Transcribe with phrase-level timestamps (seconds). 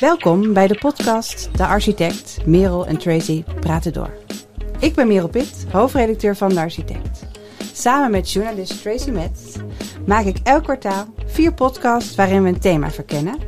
[0.00, 4.10] Welkom bij de podcast De Architect, Merel en Tracy praten door.
[4.78, 7.26] Ik ben Merel Pitt, hoofdredacteur van De Architect.
[7.72, 9.56] Samen met journalist Tracy Metz
[10.06, 13.38] maak ik elk kwartaal vier podcasts waarin we een thema verkennen.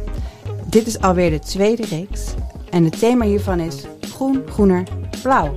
[0.67, 2.35] Dit is alweer de tweede reeks
[2.71, 4.83] en het thema hiervan is groen, groener,
[5.22, 5.53] blauw.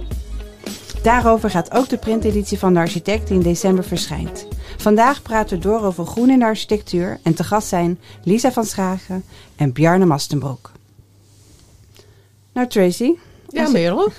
[1.03, 4.47] Daarover gaat ook de printeditie van De Architect die in december verschijnt.
[4.77, 8.65] Vandaag praten we door over groen in de architectuur en te gast zijn Lisa van
[8.65, 9.23] Schagen
[9.55, 10.77] en Bjarne Mastenbroek.
[12.53, 13.13] Nou Tracy.
[13.49, 14.11] Ja, Merel.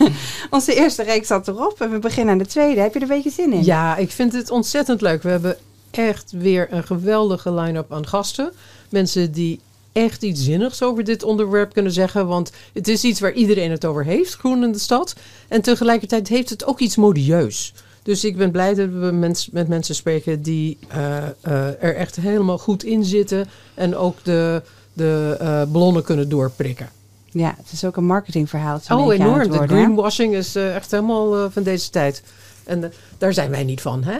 [0.50, 2.80] Onze eerste reeks zat erop en we beginnen aan de tweede.
[2.80, 3.64] Heb je er een beetje zin in?
[3.64, 5.22] Ja, ik vind het ontzettend leuk.
[5.22, 5.56] We hebben
[5.90, 8.52] echt weer een geweldige line-up aan gasten.
[8.90, 9.60] Mensen die
[9.92, 12.26] echt iets zinnigs over dit onderwerp kunnen zeggen.
[12.26, 15.14] Want het is iets waar iedereen het over heeft, groen in de stad.
[15.48, 17.72] En tegelijkertijd heeft het ook iets modieus.
[18.02, 21.16] Dus ik ben blij dat we mens, met mensen spreken die uh,
[21.46, 23.48] uh, er echt helemaal goed in zitten.
[23.74, 26.88] En ook de, de uh, ballonnen kunnen doorprikken.
[27.38, 28.80] Ja, het is ook een marketingverhaal.
[28.88, 29.50] Oh, enorm.
[29.50, 32.22] De greenwashing is echt helemaal van deze tijd.
[32.64, 34.16] En daar zijn wij niet van, hè?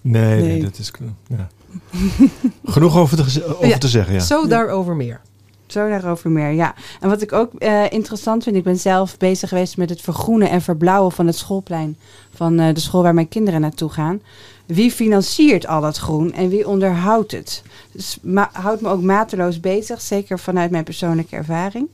[0.00, 0.48] Nee, nee.
[0.48, 0.92] nee dat is...
[1.26, 1.48] Ja.
[2.64, 4.20] Genoeg over, te, over ja, te zeggen, ja.
[4.20, 5.20] Zo daarover meer.
[5.66, 6.74] Zo daarover meer, ja.
[7.00, 10.50] En wat ik ook uh, interessant vind, ik ben zelf bezig geweest met het vergroenen
[10.50, 11.96] en verbouwen van het schoolplein
[12.34, 14.20] van uh, de school waar mijn kinderen naartoe gaan.
[14.66, 17.62] Wie financiert al dat groen en wie onderhoudt het?
[17.92, 18.18] Dus
[18.52, 21.88] houdt me ook mateloos bezig, zeker vanuit mijn persoonlijke ervaring.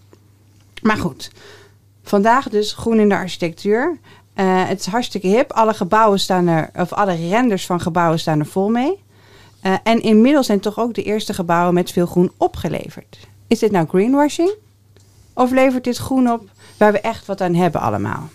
[0.84, 1.30] Maar goed,
[2.02, 3.98] vandaag dus groen in de architectuur.
[4.34, 5.52] Uh, het is hartstikke hip.
[5.52, 9.02] Alle gebouwen staan er, of alle renders van gebouwen staan er vol mee.
[9.62, 13.18] Uh, en inmiddels zijn toch ook de eerste gebouwen met veel groen opgeleverd.
[13.46, 14.54] Is dit nou greenwashing?
[15.32, 18.28] Of levert dit groen op waar we echt wat aan hebben allemaal?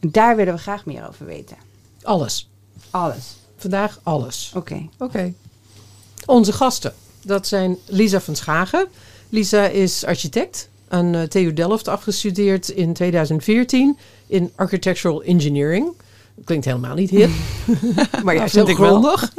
[0.00, 1.56] Daar willen we graag meer over weten.
[2.02, 2.50] Alles.
[2.90, 3.36] Alles.
[3.56, 4.52] Vandaag alles.
[4.54, 4.72] Oké.
[4.72, 4.88] Okay.
[4.98, 5.04] Oké.
[5.04, 5.34] Okay.
[6.26, 8.88] Onze gasten, dat zijn Lisa van Schagen.
[9.28, 15.92] Lisa is architect aan uh, TU Delft afgestudeerd in 2014 in Architectural Engineering.
[16.44, 17.30] Klinkt helemaal niet hip,
[18.24, 19.32] maar ja, heel grondig.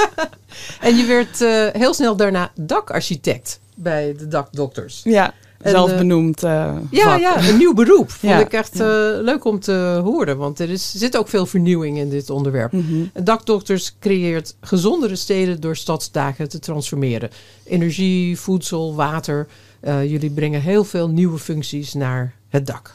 [0.80, 5.00] en je werd uh, heel snel daarna dakarchitect bij de dakdokters.
[5.04, 5.34] Ja,
[5.66, 6.44] en, zelf benoemd.
[6.44, 8.10] Uh, ja, ja, een nieuw beroep.
[8.20, 8.84] Vond ja, ik echt ja.
[8.84, 10.36] uh, leuk om te horen.
[10.36, 12.72] Want er is, zit ook veel vernieuwing in dit onderwerp.
[12.72, 13.24] Mm -hmm.
[13.24, 17.30] Dakdokters creëert gezondere steden door stadsdaken te transformeren.
[17.64, 19.46] Energie, voedsel, water.
[19.82, 22.94] Jullie brengen heel veel nieuwe functies naar het dak.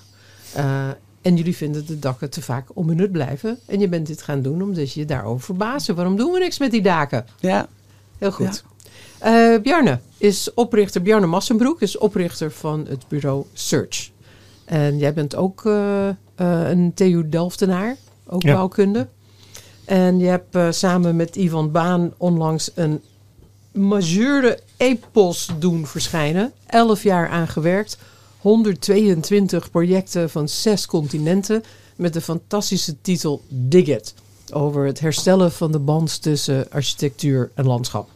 [1.21, 3.59] en jullie vinden de dakken te vaak onbenut blijven.
[3.65, 5.95] En je bent dit gaan doen omdat je je daarover verbazen.
[5.95, 7.25] Waarom doen we niks met die daken?
[7.39, 7.67] Ja.
[8.17, 8.63] Heel goed.
[8.63, 9.53] Ja.
[9.53, 14.11] Uh, Bjarne is oprichter, Bjarne Massenbroek is oprichter van het bureau Search.
[14.65, 16.13] En jij bent ook uh, uh,
[16.69, 18.53] een TU Delftenaar, ook ja.
[18.53, 19.07] bouwkunde.
[19.85, 23.01] En je hebt uh, samen met Ivan Baan onlangs een
[23.71, 26.53] majeure epos doen verschijnen.
[26.65, 27.97] Elf jaar aan gewerkt.
[28.39, 31.63] 122 projecten van zes continenten.
[31.95, 34.13] Met de fantastische titel Dig It.
[34.53, 38.09] Over het herstellen van de band tussen architectuur en landschap.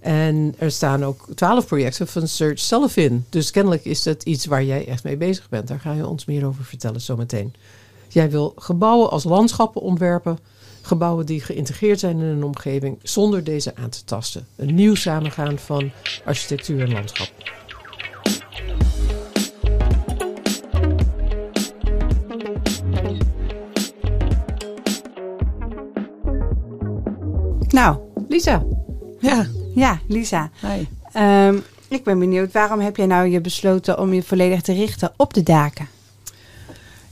[0.00, 3.24] En er staan ook twaalf projecten van Search zelf in.
[3.28, 5.68] Dus kennelijk is dat iets waar jij echt mee bezig bent.
[5.68, 7.54] Daar ga je ons meer over vertellen zometeen.
[8.08, 10.38] Jij wil gebouwen als landschappen ontwerpen.
[10.86, 14.46] Gebouwen die geïntegreerd zijn in een omgeving zonder deze aan te tasten.
[14.56, 15.90] Een nieuw samengaan van
[16.24, 17.32] architectuur en landschap.
[27.68, 28.64] Nou, Lisa.
[29.20, 29.46] Ja.
[29.74, 30.50] Ja, Lisa.
[30.60, 30.86] Hi.
[31.46, 35.12] Um, ik ben benieuwd, waarom heb jij nou je besloten om je volledig te richten
[35.16, 35.88] op de daken?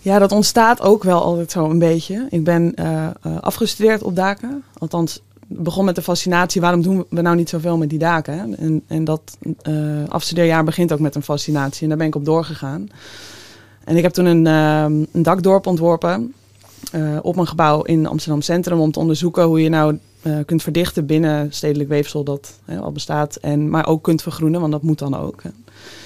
[0.02, 2.26] Ja, dat ontstaat ook wel altijd zo een beetje.
[2.30, 4.64] Ik ben uh, uh, afgestudeerd op daken.
[4.78, 8.58] Althans, begon met de fascinatie, waarom doen we nou niet zoveel met die daken?
[8.58, 11.82] En, en dat uh, afstudeerjaar begint ook met een fascinatie.
[11.82, 12.88] En daar ben ik op doorgegaan.
[13.84, 16.34] En ik heb toen een, een dakdorp ontworpen
[17.22, 18.80] op een gebouw in Amsterdam Centrum...
[18.80, 22.92] om te onderzoeken hoe je nou uh, kunt verdichten binnen stedelijk weefsel dat hè, al
[22.92, 23.36] bestaat.
[23.36, 25.42] En, maar ook kunt vergroenen, want dat moet dan ook.
[25.42, 25.50] Hè.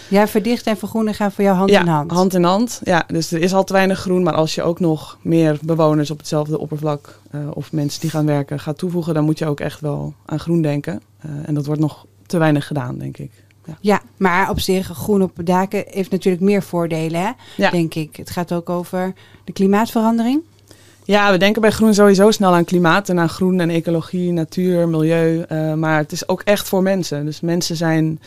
[0.08, 2.10] Ja, verdichten en vergroenen gaan voor jou hand ja, in hand.
[2.10, 2.80] hand in hand.
[2.84, 4.22] Ja, dus er is al te weinig groen.
[4.22, 7.20] Maar als je ook nog meer bewoners op hetzelfde oppervlak...
[7.34, 9.14] Uh, of mensen die gaan werken gaat toevoegen...
[9.14, 11.02] dan moet je ook echt wel aan groen denken.
[11.26, 13.30] Uh, en dat wordt nog te weinig gedaan, denk ik.
[13.66, 13.76] Ja.
[13.80, 17.30] ja, maar op zich, groen op daken heeft natuurlijk meer voordelen, hè?
[17.56, 17.70] Ja.
[17.70, 18.16] denk ik.
[18.16, 19.12] Het gaat ook over
[19.44, 20.42] de klimaatverandering.
[21.06, 24.88] Ja, we denken bij groen sowieso snel aan klimaat en aan groen en ecologie, natuur,
[24.88, 25.44] milieu.
[25.52, 27.24] Uh, maar het is ook echt voor mensen.
[27.24, 28.20] Dus mensen zijn,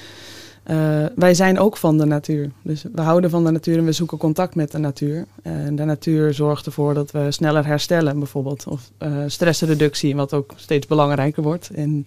[0.71, 2.51] uh, wij zijn ook van de natuur.
[2.61, 5.25] Dus we houden van de natuur en we zoeken contact met de natuur.
[5.41, 8.67] En de natuur zorgt ervoor dat we sneller herstellen bijvoorbeeld.
[8.67, 12.05] Of uh, stressreductie, wat ook steeds belangrijker wordt in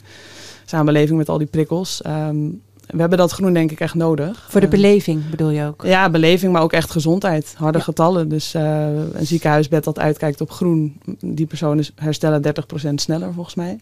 [0.64, 2.02] samenleving met al die prikkels.
[2.06, 4.46] Um, we hebben dat groen denk ik echt nodig.
[4.48, 5.82] Voor de Eh, beleving bedoel je ook?
[5.84, 7.54] ja, beleving, maar ook echt gezondheid.
[7.56, 7.84] Harde Ja.
[7.84, 8.28] getallen.
[8.28, 13.78] Dus eh, een ziekenhuisbed dat uitkijkt op groen, die personen herstellen 30% sneller volgens mij.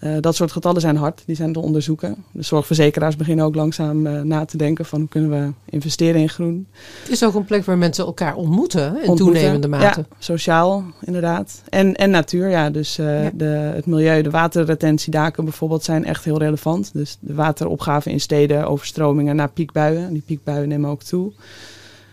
[0.00, 2.24] Eh, dat soort getallen zijn hard, die zijn te onderzoeken.
[2.32, 6.28] De zorgverzekeraars beginnen ook langzaam eh, na te denken van hoe kunnen we investeren in
[6.28, 6.66] groen.
[7.02, 9.24] Het is ook een plek waar mensen elkaar ontmoeten in Ontmoeten.
[9.24, 10.00] toenemende mate.
[10.00, 11.62] Ja, sociaal inderdaad.
[11.68, 12.70] En, en natuur, ja.
[12.70, 13.30] Dus eh, Ja.
[13.34, 16.90] De, het milieu, de waterretentiedaken bijvoorbeeld zijn echt heel relevant.
[16.92, 20.12] Dus de wateropgave in steden, overstromingen naar piekbuien.
[20.12, 21.32] Die piekbuien nemen ook toe.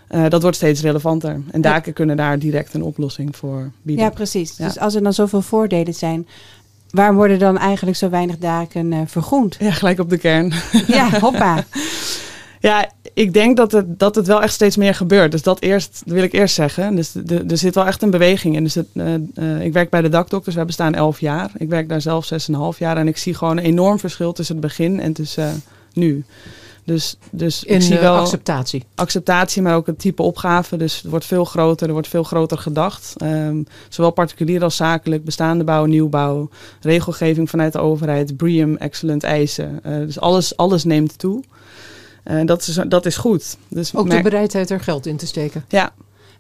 [0.07, 1.42] Eh, dat wordt steeds relevanter.
[1.51, 4.06] En daken kunnen daar direct een oplossing voor bieden.
[4.06, 4.57] Ja, precies.
[4.57, 4.66] Ja.
[4.66, 6.28] Dus als er dan zoveel voordelen zijn,
[6.89, 9.56] waarom worden dan eigenlijk zo weinig daken eh, vergroend?
[9.60, 10.54] Ja, gelijk op de kern.
[10.88, 11.63] ja, hoppa.
[12.60, 15.31] Ja, ik denk dat het, dat het wel echt steeds meer gebeurt.
[15.31, 16.95] Dus dat, eerst, dat wil ik eerst zeggen.
[16.95, 18.63] Dus de, er zit wel echt een beweging in.
[18.63, 21.51] Dus het, eh, eh, ik werk bij de dakdokters, we bestaan elf jaar.
[21.57, 22.98] Ik werk daar zelf zes en een half jaar.
[22.98, 25.63] En ik zie gewoon een enorm verschil tussen het begin en tussen
[25.94, 26.25] nu.
[26.88, 28.84] Dus, dus In ik zie eh, wel acceptatie.
[28.95, 30.78] acceptatie, maar ook het type opgave.
[30.78, 33.13] Dus het wordt veel groter, er wordt veel groter gedacht.
[33.18, 36.50] Ehm, zowel particulier als zakelijk, bestaande bouw, nieuwbouw,
[36.81, 39.80] regelgeving vanuit de overheid, BREEAM, excellent eisen.
[39.84, 41.44] Eh, dus alles, alles neemt toe.
[42.24, 43.57] Eh, dat, is, dat is goed.
[43.68, 45.66] Dus Ook de bereidheid er geld in te steken.
[45.68, 45.92] ja,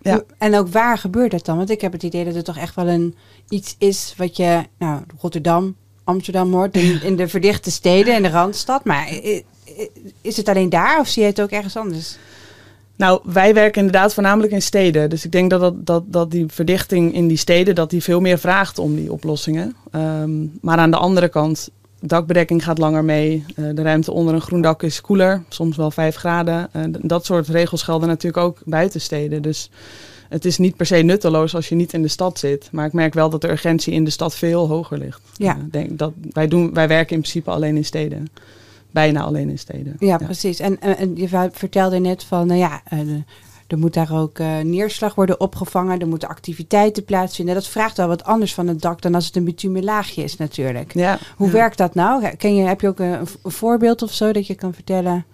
[0.01, 0.23] Ja.
[0.37, 1.57] En ook waar gebeurt dat dan?
[1.57, 3.15] Want ik heb het idee dat het toch echt wel een
[3.49, 8.29] iets is wat je, nou, Rotterdam, Amsterdam hoort, in, in de verdichte steden en de
[8.29, 8.85] Randstad.
[8.85, 9.45] Maar i-
[10.21, 12.17] is het alleen daar of zie je het ook ergens anders?
[12.95, 15.09] Nou, wij werken inderdaad voornamelijk in steden.
[15.09, 18.21] Dus ik denk dat, dat, dat, dat die verdichting in die steden, dat die veel
[18.21, 19.75] meer vraagt om die oplossingen.
[19.91, 21.69] Ehm, maar aan de andere kant,
[21.99, 23.45] dakbedekking gaat langer mee.
[23.55, 26.69] Eh, de ruimte onder een groen dak is koeler, soms wel 5 graden.
[26.71, 29.41] Eh, dat soort regels gelden natuurlijk ook buiten steden.
[29.41, 29.69] Dus
[30.29, 32.69] het is niet per se nutteloos als je niet in de stad zit.
[32.71, 35.21] Maar ik merk wel dat de urgentie in de stad veel hoger ligt.
[35.33, 35.55] Ja.
[35.55, 38.27] Eh, denk dat, wij, doen, wij werken in principe alleen in steden.
[38.97, 39.95] Bijna alleen in steden.
[39.99, 40.59] Ja, precies.
[40.59, 42.99] En, en, je vertelde net van, nou ja, eh,
[43.67, 45.99] er moet daar ook eh, neerslag worden opgevangen.
[45.99, 47.55] Er moeten activiteiten plaatsvinden.
[47.55, 50.37] Dat vraagt wel wat anders van het dak dan als het een bitumen laagje is
[50.37, 50.93] natuurlijk.
[50.93, 51.17] Ja.
[51.35, 51.53] Hoe Ja.
[51.53, 52.35] werkt dat nou?
[52.35, 55.25] Ken je, heb je ook een, een voorbeeld of zo dat je kan vertellen?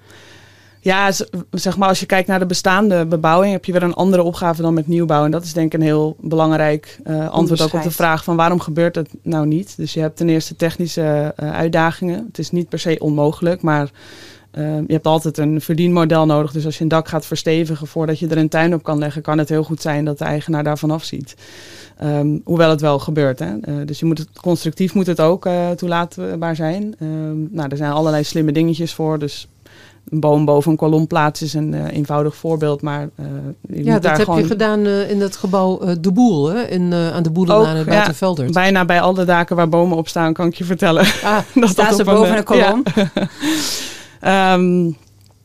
[0.84, 1.12] Ja,
[1.52, 4.62] zeg maar als je kijkt naar de bestaande bebouwing, heb je weer een andere opgave
[4.62, 5.26] dan met nieuwbouw.
[5.26, 8.36] En dat is denk ik een heel belangrijk eh, antwoord ook op de vraag van
[8.36, 9.78] waarom gebeurt het nou niet.
[9.78, 12.26] Dus je hebt ten eerste technische eh, uitdagingen.
[12.28, 13.92] Het is niet per se onmogelijk, maar
[14.52, 16.52] eh, je hebt altijd een verdienmodel nodig.
[16.52, 19.22] Dus als je een dak gaat verstevigen voordat je er een tuin op kan leggen,
[19.22, 21.36] kan het heel goed zijn dat de eigenaar daarvan afziet.
[21.98, 23.40] Ehm, hoewel het wel gebeurt.
[23.40, 23.86] Hè?
[23.86, 26.96] Dus je moet het, constructief moet het ook eh, toelaatbaar zijn.
[27.00, 29.20] Ehm, nou, er zijn allerlei slimme dingetjes voor.
[29.20, 29.48] Dus
[30.14, 32.82] een boom boven een kolom plaatsen is een eh, eenvoudig voorbeeld.
[32.82, 33.26] Maar eh,
[33.62, 36.62] je Ja, dat daar heb gewoon je gedaan eh, in het gebouw De Boel, hè?
[36.62, 37.84] In, aan de Ook, in ja.
[37.84, 38.54] Buitenveldert.
[38.54, 41.06] bijna bij alle daken waar bomen op staan, kan ik je vertellen.
[41.24, 42.84] Ah, dat Staan dat ze boven een kolom?
[42.96, 43.12] Ja.
[44.24, 44.86] Ehm,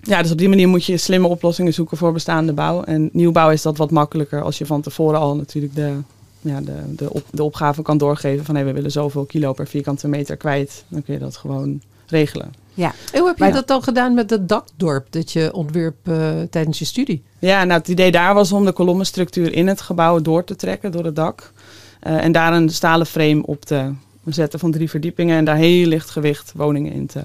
[0.00, 2.82] ja, dus op die manier moet je slimme oplossingen zoeken voor bestaande bouw.
[2.82, 5.92] En nieuwbouw is dat wat makkelijker als je van tevoren al natuurlijk de,
[6.40, 9.66] ja, de, de, op, de opgave kan doorgeven van hey, we willen zoveel kilo per
[9.66, 10.84] vierkante meter kwijt.
[10.88, 12.52] Dan kun je dat gewoon regelen.
[12.78, 15.96] Ja, En hoe heb je Maar- dat dan gedaan met het dakdorp dat je ontwierp
[16.08, 17.22] eh, tijdens je studie?
[17.38, 20.92] Ja, nou, het idee daar was om de kolommenstructuur in het gebouw door te trekken
[20.92, 21.52] door het dak.
[22.00, 23.92] Eh, en daar een stalen frame op te
[24.24, 27.20] zetten van drie verdiepingen en daar heel licht gewicht woningen in te.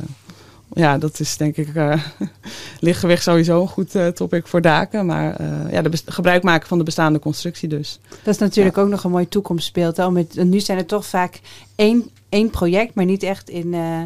[0.73, 1.93] Ja, dat is denk ik eh
[2.79, 5.05] lichtgewicht sowieso een goed eh, topic voor daken.
[5.05, 7.99] Maar eh, ja, de gebruik maken van de bestaande constructie dus.
[8.23, 9.97] dat is natuurlijk ook nog een mooi toekomstbeeld.
[9.97, 10.05] Hè?
[10.05, 11.39] Om het- nu zijn het toch vaak
[11.75, 14.01] één, één project, maar niet echt in eh,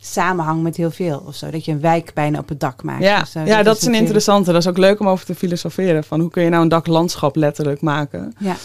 [0.00, 1.50] samenhang met heel veel of zo.
[1.50, 3.02] Dat je een wijk bijna op het dak maakt.
[3.02, 3.40] Ja, zo.
[3.40, 4.52] ja dat, is een interessante.
[4.52, 6.04] Dat is ook leuk om over te filosoferen.
[6.04, 8.34] Van hoe kun je nou een daklandschap letterlijk maken?
[8.38, 8.56] Ja.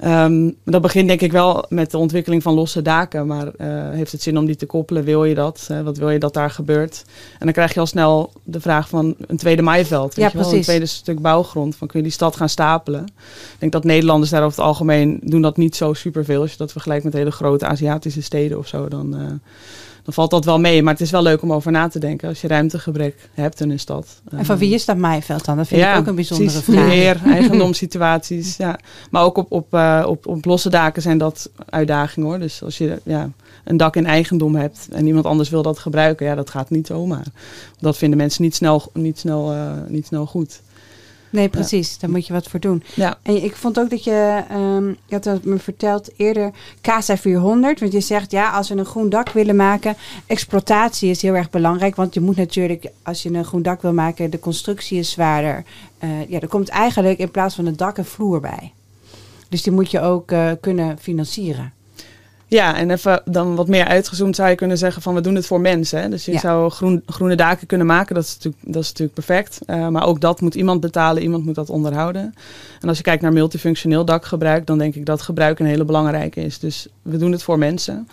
[0.00, 3.26] Ehm, dat begint denk ik wel met de ontwikkeling van losse daken.
[3.26, 5.04] Maar eh, heeft het zin om die te koppelen?
[5.04, 5.66] Wil je dat?
[5.70, 7.04] Eh, wat wil je dat daar gebeurt?
[7.32, 10.14] En dan krijg je al snel de vraag van een tweede maaiveld.
[10.14, 10.54] Weet Ja, je wel?
[10.54, 11.76] Een tweede stuk bouwgrond.
[11.76, 13.04] Van kun je die stad gaan stapelen?
[13.52, 16.40] Ik denk dat Nederlanders daar over het algemeen doen dat niet zo superveel.
[16.40, 18.88] Als je dat vergelijkt met hele grote Aziatische steden of zo.
[18.88, 19.22] Dan, eh,
[20.10, 20.82] dan valt dat wel mee.
[20.82, 22.28] Maar het is wel leuk om over na te denken.
[22.28, 24.20] Als je ruimtegebrek hebt in een stad.
[24.30, 25.56] En van wie is dat maaiveld dan?
[25.56, 26.74] Dat vind ja, ik ook een bijzondere precies.
[26.74, 26.86] vraag.
[26.86, 28.56] Beheer, eigendomssituaties.
[28.56, 28.78] ja.
[29.10, 32.38] Maar ook op, op, eh, op, op losse daken zijn dat uitdagingen hoor.
[32.38, 33.30] Dus als je ja,
[33.64, 36.86] een dak in eigendom hebt en iemand anders wil dat gebruiken, ja, dat gaat niet
[36.86, 37.26] zomaar.
[37.78, 40.60] Dat vinden mensen niet snel, niet snel, eh, niet snel goed.
[41.30, 41.98] Nee, precies.
[41.98, 42.82] Daar moet je wat voor doen.
[42.94, 43.18] Ja.
[43.22, 47.80] En ik vond ook dat je, ehm, je had dat me verteld eerder, CASA 400.
[47.80, 49.96] Want je zegt, ja, als we een groen dak willen maken,
[50.26, 51.96] exploitatie is heel erg belangrijk.
[51.96, 55.64] Want je moet natuurlijk, als je een groen dak wil maken, de constructie is zwaarder.
[55.98, 58.72] Eh, ja, er komt eigenlijk in plaats van het dak een vloer bij.
[59.48, 61.72] Dus die moet je ook eh, kunnen financieren.
[62.50, 65.46] Ja, en even dan wat meer uitgezoomd zou je kunnen zeggen van we doen het
[65.46, 66.00] voor mensen.
[66.00, 66.08] Hè?
[66.08, 69.58] Dus je zou groen, groene daken kunnen maken, dat is natuurlijk, dat is natuurlijk perfect.
[69.66, 72.34] Uh, maar ook dat moet iemand betalen, iemand moet dat onderhouden.
[72.80, 76.40] En als je kijkt naar multifunctioneel dakgebruik, dan denk ik dat gebruik een hele belangrijke
[76.40, 76.58] is.
[76.58, 78.08] Dus we doen het voor mensen.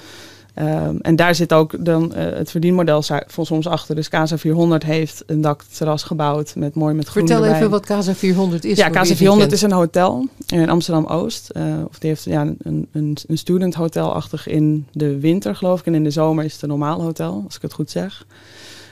[0.58, 3.96] Ehm, en daar zit ook dan uh, het verdienmodel volgens ons achter.
[3.96, 8.14] Dus Casa 400 heeft een dakterras gebouwd met mooi met groen Vertel even wat Casa
[8.14, 8.78] 400 is.
[8.78, 11.50] Ja, Casa 400 is een hotel in Amsterdam-Oost.
[11.58, 15.86] Uh, of die heeft ja, een, een, een student hotelachtig in de winter geloof ik.
[15.86, 18.26] En in de zomer is het een normaal hotel, als ik het goed zeg.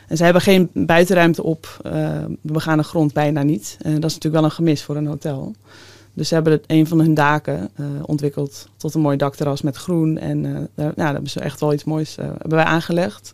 [0.08, 2.10] En ze hebben geen buitenruimte op uh,
[2.42, 3.78] begane grond bijna niet.
[3.82, 5.54] En dat is natuurlijk wel een gemis voor een hotel.
[6.16, 9.76] Dus ze hebben het, een van hun daken uh, ontwikkeld tot een mooi dakterras met
[9.76, 10.18] groen.
[10.18, 13.34] En uh, daar, nou, daar hebben ze echt wel iets moois uh, hebben wij aangelegd.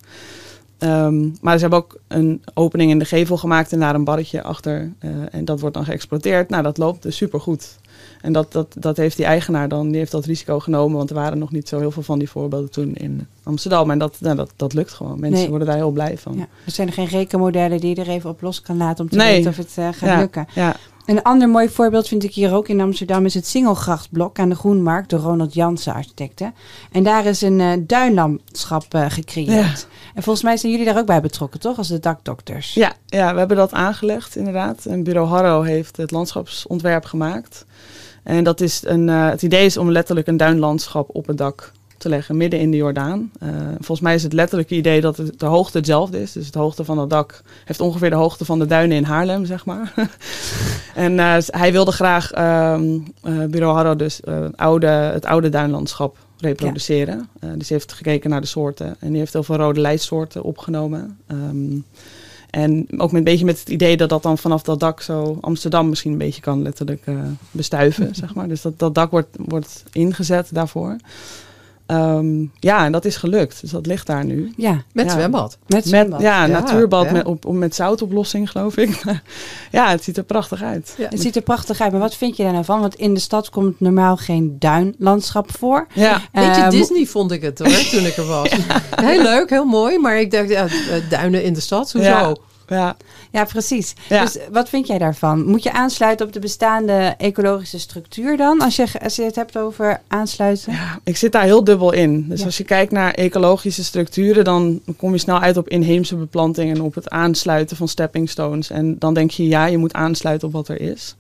[0.79, 4.43] Um, maar ze hebben ook een opening in de gevel gemaakt en daar een barretje
[4.43, 4.91] achter.
[5.31, 6.49] en dat wordt dan geëxploiteerd.
[6.49, 7.79] Nou, dat loopt dus supergoed.
[8.21, 10.97] En dat, dat, dat heeft die eigenaar dan, die heeft dat risico genomen.
[10.97, 13.91] Want er waren nog niet zo heel veel van die voorbeelden toen in Amsterdam.
[13.91, 15.19] En dat, nou, dat, dat lukt gewoon.
[15.19, 16.33] Mensen worden daar heel blij van.
[16.37, 19.09] Ja, er zijn er geen rekenmodellen die je er even op los kan laten om
[19.09, 20.47] te weten of het gaat ja, lukken.
[20.53, 20.75] Ja.
[21.11, 24.55] Een ander mooi voorbeeld vind ik hier ook in Amsterdam is het Singelgrachtblok aan de
[24.55, 26.53] Groenmarkt door Ronald Jansen architecten.
[26.91, 29.87] En daar is een uh, duinlandschap uh, gecreëerd.
[30.15, 31.77] En volgens mij zijn jullie daar ook bij betrokken, toch?
[31.77, 32.73] Als de dakdokters.
[32.73, 34.85] Ja, ja we hebben dat aangelegd inderdaad.
[34.85, 37.65] En bureau Harro heeft het landschapsontwerp gemaakt.
[38.23, 41.71] En dat is een, uh, het idee is om letterlijk een duinlandschap op het dak
[42.01, 43.31] te leggen, midden in de Jordaan.
[43.43, 46.31] Uh, volgens mij is het letterlijke idee dat het de hoogte hetzelfde is.
[46.31, 49.45] Dus het hoogte van het dak heeft ongeveer de hoogte van de duinen in Haarlem,
[49.45, 49.93] zeg maar.
[50.95, 52.37] en uh, hij wilde graag,
[52.73, 54.19] um, uh, Bureau Harro dus,
[54.55, 57.29] oude, het oude duinlandschap reproduceren.
[57.41, 57.47] Ja.
[57.47, 58.95] dus hij heeft gekeken naar de soorten.
[58.99, 61.17] En die heeft heel veel rode lijstsoorten opgenomen.
[61.27, 61.85] Um,
[62.49, 65.37] en ook met een beetje met het idee dat dat dan vanaf dat dak zo
[65.41, 67.03] Amsterdam misschien een beetje kan letterlijk
[67.51, 68.47] bestuiven, zeg maar.
[68.47, 70.95] Dus dat, dat dak wordt, wordt ingezet daarvoor.
[71.91, 73.61] Um, ja, en dat is gelukt.
[73.61, 74.53] Dus dat ligt daar nu.
[74.57, 75.11] Ja, met ja.
[75.11, 75.57] zwembad.
[75.67, 76.21] Met zwembad.
[76.21, 77.11] ja, Ja, natuurbad ja.
[77.11, 79.01] Met, op, met zoutoplossing, geloof ik.
[79.71, 80.95] ja, het ziet er prachtig uit.
[80.97, 81.07] Ja.
[81.09, 82.79] Het ziet er prachtig uit, maar wat vind je daar nou van?
[82.79, 85.87] Want in de stad komt normaal geen duinlandschap voor.
[85.93, 88.49] Ja, Beetje Eh, Disney vond ik het hoor, toen ik er was.
[88.95, 89.99] Heel leuk, heel mooi.
[89.99, 92.35] Maar ik dacht, ja, eh, duinen in de stad, hoezo?
[92.71, 92.77] Ja.
[92.77, 92.95] ja.
[93.31, 93.93] Ja, precies.
[94.09, 94.23] Ja.
[94.23, 95.45] Dus wat vind jij daarvan?
[95.45, 98.61] Moet je aansluiten op de bestaande ecologische structuur dan?
[98.61, 100.73] Als je, als je het hebt over aansluiten?
[101.03, 102.25] Ik zit daar heel dubbel in.
[102.29, 102.45] Dus Ja.
[102.45, 106.81] als je kijkt naar ecologische structuren, dan kom je snel uit op inheemse beplanting en
[106.81, 108.69] op het aansluiten van stepping stones.
[108.69, 111.15] En dan denk je, ja, je moet aansluiten op wat er is.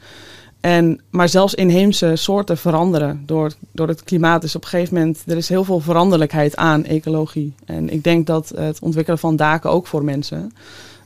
[0.61, 4.41] En, maar zelfs inheemse soorten veranderen door, door het klimaat.
[4.41, 7.53] Dus op een gegeven moment, er is heel veel veranderlijkheid aan ecologie.
[7.65, 10.53] En ik denk dat het ontwikkelen van daken ook voor mensen.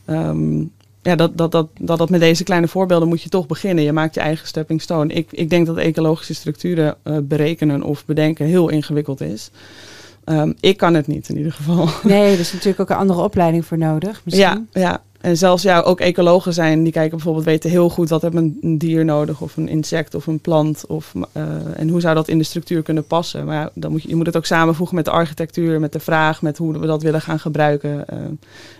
[0.06, 0.64] Ehm,
[1.02, 3.84] ja, dat, dat, dat, dat, dat met deze kleine voorbeelden moet je toch beginnen.
[3.84, 5.14] Je maakt je eigen stepping stone.
[5.14, 9.52] Ik, ik denk dat ecologische structuren eh, berekenen of bedenken heel ingewikkeld is.
[10.24, 11.90] Ehm, ik kan het niet in ieder geval.
[12.04, 14.22] Nee, er is natuurlijk ook een andere opleiding voor nodig.
[14.24, 14.68] Misschien.
[14.72, 15.02] Ja, ja.
[15.22, 18.58] En zelfs ja, ook ecologen zijn, die kijken bijvoorbeeld, weten heel goed wat heeft een,
[18.62, 20.86] een dier nodig, of een insect of een plant.
[20.88, 21.44] Of, eh,
[21.76, 23.46] en hoe zou dat in de structuur kunnen passen.
[23.46, 26.00] Maar ja, dan moet je, je moet het ook samenvoegen met de architectuur, met de
[26.00, 28.08] vraag, met hoe we dat willen gaan gebruiken.
[28.08, 28.18] Eh,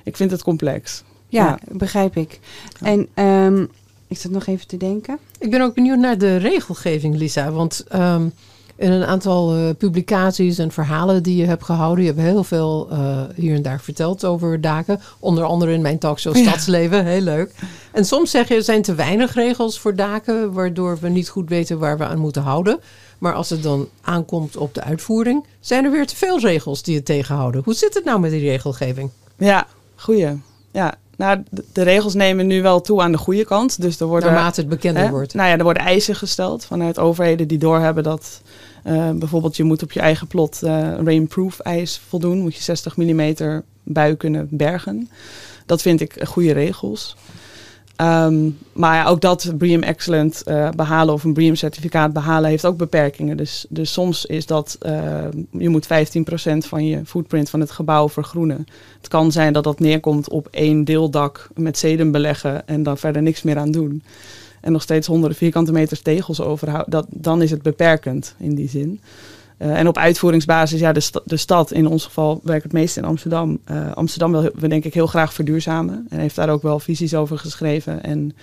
[0.04, 1.04] ik vind het complex.
[1.30, 1.60] Ja, Ja.
[1.72, 2.40] begrijp ik.
[2.82, 3.66] En ehm,
[4.08, 5.18] ik zat nog even te denken.
[5.40, 7.52] Ik ben ook benieuwd naar de regelgeving, Lisa.
[7.52, 8.28] Want ehm,
[8.76, 12.88] in een aantal eh, publicaties en verhalen die je hebt gehouden, je hebt heel veel
[12.92, 15.00] eh, hier en daar verteld over daken.
[15.20, 16.42] Onder andere in mijn talkshow Ja.
[16.42, 17.52] Stadsleven, heel leuk.
[17.92, 21.50] En soms zeg je er zijn te weinig regels voor daken, waardoor we niet goed
[21.50, 22.80] weten waar we aan moeten houden.
[23.18, 26.96] Maar als het dan aankomt op de uitvoering, zijn er weer te veel regels die
[26.96, 27.62] het tegenhouden.
[27.66, 29.10] Hoe zit het nou met die regelgeving?
[29.38, 30.30] Ja, goeie.
[30.72, 33.82] Ja, nou, de, regels nemen nu wel toe aan de goede kant.
[33.82, 35.34] Dus er worden, Naarmate het bekender hè, wordt.
[35.34, 38.42] Nou ja, er worden eisen gesteld vanuit overheden die doorhebben dat
[38.84, 42.40] eh, bijvoorbeeld je moet op je eigen plot eh rainproof eis voldoen.
[42.40, 45.10] Moet je 60 mm bui kunnen bergen.
[45.66, 47.16] Dat vind ik goede regels.
[47.96, 52.78] Ehm, maar ook dat BREEAM Excellent eh, behalen of een BREEAM certificaat behalen heeft ook
[52.78, 53.38] beperkingen.
[53.38, 58.10] Dus, dus soms is dat, eh, je moet 15% van je footprint van het gebouw
[58.10, 58.66] vergroenen.
[58.98, 63.22] Het kan zijn dat dat neerkomt op één deeldak met sedum beleggen en dan verder
[63.22, 64.04] niks meer aan doen.
[64.62, 66.92] En nog steeds honderden vierkante meters tegels overhouden.
[66.92, 69.00] Dat, dan is het beperkend in die zin.
[69.58, 73.06] Eh, en op uitvoeringsbasis, ja, de, de stad, in ons geval werkt het meest in
[73.06, 73.60] Amsterdam.
[73.66, 76.06] Eh, Amsterdam wil we denk ik heel graag verduurzamen.
[76.10, 78.04] En heeft daar ook wel visies over geschreven.
[78.04, 78.36] En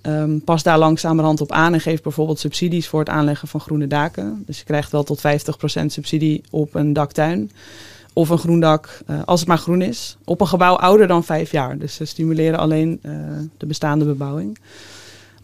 [0.00, 3.86] ehm past daar langzamerhand op aan en geeft bijvoorbeeld subsidies voor het aanleggen van groene
[3.86, 4.42] daken.
[4.46, 7.50] Dus je krijgt wel tot 50% subsidie op een daktuin.
[8.12, 10.16] Of een groen dak, eh, als het maar groen is.
[10.24, 11.78] Op een gebouw ouder dan vijf jaar.
[11.78, 13.00] Dus ze stimuleren alleen
[13.56, 14.58] de bestaande bebouwing.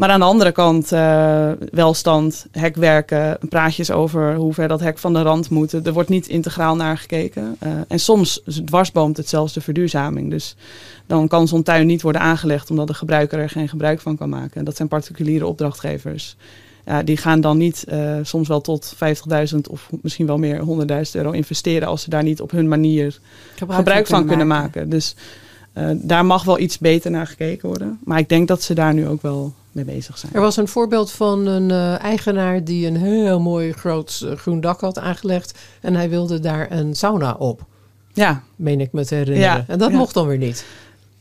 [0.02, 5.12] Maar aan de andere kant, uh, welstand, hekwerken, praatjes over hoe ver dat hek van
[5.12, 5.72] de rand moet.
[5.72, 7.56] Er wordt niet integraal naar gekeken.
[7.62, 10.30] Uh, en soms dwarsboomt het zelfs de verduurzaming.
[10.30, 10.56] Dus
[11.06, 14.28] dan kan zo'n tuin niet worden aangelegd omdat de gebruiker er geen gebruik van kan
[14.28, 14.64] maken.
[14.64, 16.36] Dat zijn particuliere opdrachtgevers.
[16.84, 20.64] Ja, die gaan dan niet uh, soms wel tot 50.000 of misschien wel meer 100.000
[21.12, 23.18] euro investeren als ze daar niet op hun manier
[23.56, 24.80] gebruik, gebruik van kunnen maken.
[24.80, 24.90] maken.
[24.90, 25.14] Dus
[25.94, 27.98] daar mag wel iets beter naar gekeken worden.
[28.04, 30.32] Maar ik denk dat ze daar nu ook wel mee bezig zijn.
[30.34, 34.80] Er was een voorbeeld van een uh, eigenaar die een heel mooi groot groen dak
[34.80, 35.58] had aangelegd.
[35.80, 37.64] En hij wilde daar een sauna op.
[38.12, 38.42] Ja.
[38.56, 39.56] Meen ik me te herinneren.
[39.56, 39.96] Ja, en dat ja.
[39.96, 40.64] mocht dan weer niet.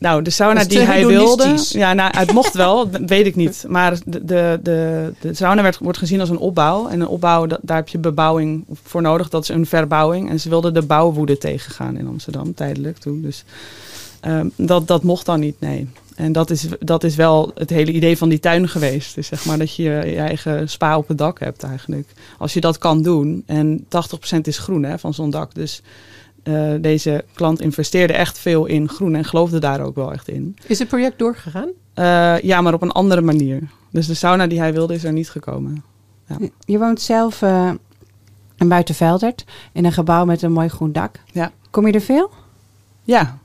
[0.02, 1.56] Nou, de sauna die hij wilde.
[1.70, 3.66] Ja, nou, het mocht wel, weet ik niet.
[3.68, 6.88] Maar de, de, de, de sauna werd, wordt gezien als een opbouw.
[6.88, 9.30] En een opbouw, daar heb je bebouwing voor nodig.
[9.30, 10.30] Dat is een verbouwing.
[10.30, 13.22] En ze wilden de bouwwoede tegengaan in Amsterdam, tijdelijk toen.
[13.22, 13.44] Dus
[14.22, 15.88] um, dat, dat mocht dan niet, nee.
[16.16, 19.16] En dat is, dat is wel het hele idee van die tuin geweest.
[19.16, 22.08] Dus zeg maar dat je je eigen spa op het dak hebt eigenlijk.
[22.38, 23.44] Als je dat kan doen.
[23.46, 23.88] En 80%
[24.42, 25.54] is groen hè, van zo'n dak.
[25.56, 25.82] Dus
[26.44, 30.56] uh, deze klant investeerde echt veel in groen en geloofde daar ook wel echt in.
[30.68, 31.70] Is het project doorgegaan?
[31.96, 33.62] Uh, ja, maar op een andere manier.
[33.92, 35.84] Dus de sauna die hij wilde is er niet gekomen.
[36.28, 36.38] Ja.
[36.66, 37.72] Je woont zelf uh,
[38.58, 41.20] in Buitenveldert in een gebouw met een mooi groen dak.
[41.32, 41.52] Ja.
[41.70, 42.32] Kom je er veel?
[43.04, 43.40] Ja,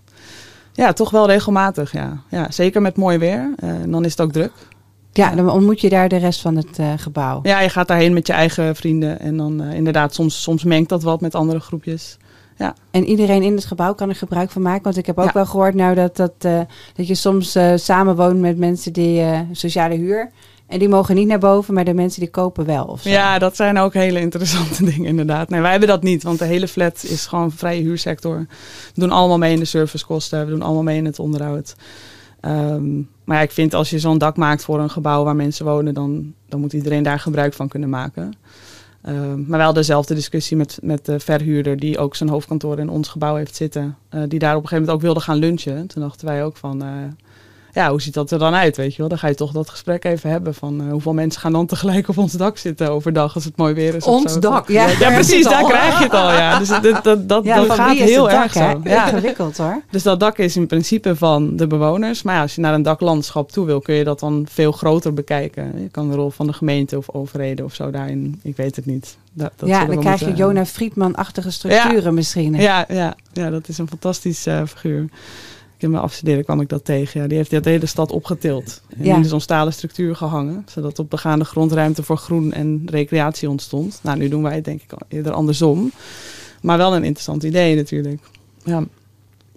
[0.77, 2.23] ja, toch wel regelmatig, ja.
[2.29, 3.55] ja zeker met mooi weer.
[3.65, 4.53] Uh, en dan is het ook druk.
[5.13, 7.41] Ja, dan ontmoet je daar de rest van het uh, gebouw.
[7.43, 9.21] Ja, je gaat daarheen met je eigen vrienden.
[9.21, 12.17] En dan uh, inderdaad, soms, soms mengt dat wat met andere groepjes.
[12.57, 12.75] Ja.
[12.91, 14.83] En iedereen in het gebouw kan er gebruik van maken.
[14.83, 15.33] Want ik heb ook ja.
[15.33, 16.41] wel gehoord nou, dat, dat,
[16.95, 20.31] dat je soms samenwoont met mensen die sociale huur.
[20.67, 22.99] En die mogen niet naar boven, maar de mensen die kopen wel.
[23.03, 25.49] Ja, dat zijn ook hele interessante dingen inderdaad.
[25.49, 28.47] Nee, wij hebben dat niet, want de hele flat is gewoon vrije huursector.
[28.95, 31.75] We doen allemaal mee in de servicekosten, we doen allemaal mee in het onderhoud.
[32.41, 35.65] Um, maar ja, ik vind als je zo'n dak maakt voor een gebouw waar mensen
[35.65, 38.33] wonen, dan, dan moet iedereen daar gebruik van kunnen maken.
[39.09, 43.09] Um, maar wel dezelfde discussie met, met de verhuurder, die ook zijn hoofdkantoor in ons
[43.09, 43.97] gebouw heeft zitten.
[44.11, 45.87] Uh, die daar op een gegeven moment ook wilde gaan lunchen.
[45.87, 46.89] Toen dachten wij ook van, uh,
[47.77, 49.09] ja, hoe ziet dat er dan uit, weet je wel?
[49.09, 52.09] Dan ga je toch dat gesprek even hebben van uh, hoeveel mensen gaan dan tegelijk
[52.09, 54.05] op ons dak zitten overdag als het mooi weer is.
[54.05, 54.39] Ons zo.
[54.39, 54.69] dak?
[54.69, 56.59] Ja, precies, daar krijg je het al, ja.
[56.59, 58.81] Dus dat, dat, dat, ja, dat gaat heel erg dak, zo.
[58.85, 59.07] Ja.
[59.07, 59.83] Ingewikkeld hoor.
[59.91, 62.23] Dus dat dak is in principe van de bewoners.
[62.23, 65.15] Maar ja, als je naar een daklandschap toe wil, kun je dat dan veel groter
[65.15, 65.83] bekijken.
[65.83, 68.87] Je kan de rol van de gemeente of overheden of zo daarin, ik weet het
[68.87, 69.17] niet.
[69.33, 72.11] Dat, dat ja, dan krijg je Jona Friedman-achtige structuren ja.
[72.11, 72.55] misschien.
[72.55, 75.09] Ja, ja, ja, dat is een fantastisch uh, figuur.
[75.79, 77.21] In mijn afstuderen kwam ik dat tegen.
[77.21, 78.83] Ja, die heeft de hele stad opgetild.
[78.99, 79.17] En Ja.
[79.17, 80.65] in zo'n stalen structuur gehangen.
[80.69, 84.01] Zodat op begaande grond ruimte voor groen en recreatie ontstond.
[84.03, 85.91] Nou, nu doen wij het denk ik eerder andersom.
[86.63, 88.21] Maar wel een interessant idee natuurlijk.
[88.65, 88.85] Ja,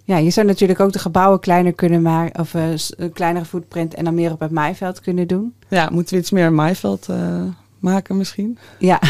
[0.04, 2.40] Ja, je zou natuurlijk ook de gebouwen kleiner kunnen maken.
[2.40, 5.54] Of eh, een kleinere footprint en dan meer op het maaiveld kunnen doen.
[5.68, 7.42] ja moeten we iets meer maaiveld eh,
[7.78, 8.58] maken misschien?
[8.78, 9.00] Ja,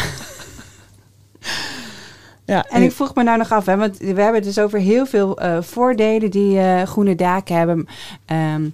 [2.51, 4.79] Ja, en ik vroeg me nou nog af, hè, want we hebben het dus over
[4.79, 7.87] heel veel eh, voordelen die eh, groene daken hebben.
[8.25, 8.69] Ehm,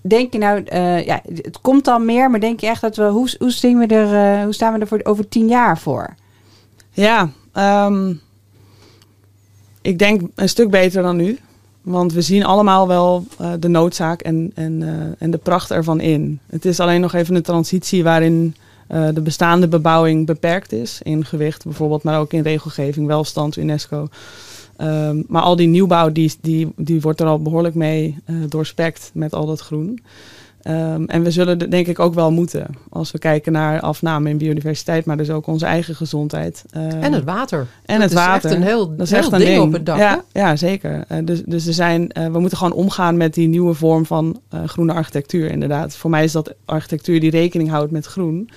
[0.00, 3.04] denk je nou, eh, ja, het komt al meer, maar denk je echt dat we,
[3.04, 6.14] hoe, hoe, zien we er, hoe staan we er voor over tien jaar voor?
[6.90, 8.14] Ja, ehm,
[9.82, 11.38] ik denk een stuk beter dan nu.
[11.82, 13.26] Want we zien allemaal wel
[13.58, 14.82] de noodzaak en, en,
[15.18, 16.40] en de pracht ervan in.
[16.46, 18.54] Het is alleen nog even een transitie waarin
[18.88, 21.00] eh, de bestaande bebouwing beperkt is.
[21.02, 24.08] In gewicht bijvoorbeeld, maar ook in regelgeving, welstand, UNESCO.
[24.76, 29.10] Ehm, maar al die nieuwbouw, die, die, die wordt er al behoorlijk mee eh, doorspekt
[29.14, 30.00] met al dat groen.
[30.62, 32.66] Ehm, en we zullen er denk ik ook wel moeten.
[32.88, 36.64] Als we kijken naar afname in biodiversiteit, maar dus ook onze eigen gezondheid.
[36.70, 37.66] Ehm, En het water.
[37.84, 38.34] en dat het water.
[38.36, 39.96] is echt een heel, dat is heel echt een ding, ding op het dak.
[39.96, 40.02] hè?
[40.02, 41.04] Ja, ja zeker.
[41.08, 44.40] Eh, dus dus er zijn, eh, we moeten gewoon omgaan met die nieuwe vorm van
[44.48, 45.96] eh, groene architectuur, inderdaad.
[45.96, 48.50] Voor mij is dat architectuur die rekening houdt met groen.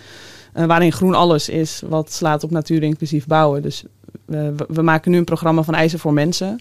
[0.53, 3.61] Waarin groen alles is wat slaat op natuur inclusief bouwen.
[3.61, 3.83] Dus
[4.25, 6.59] we, we maken nu een programma van ijzer voor mensen.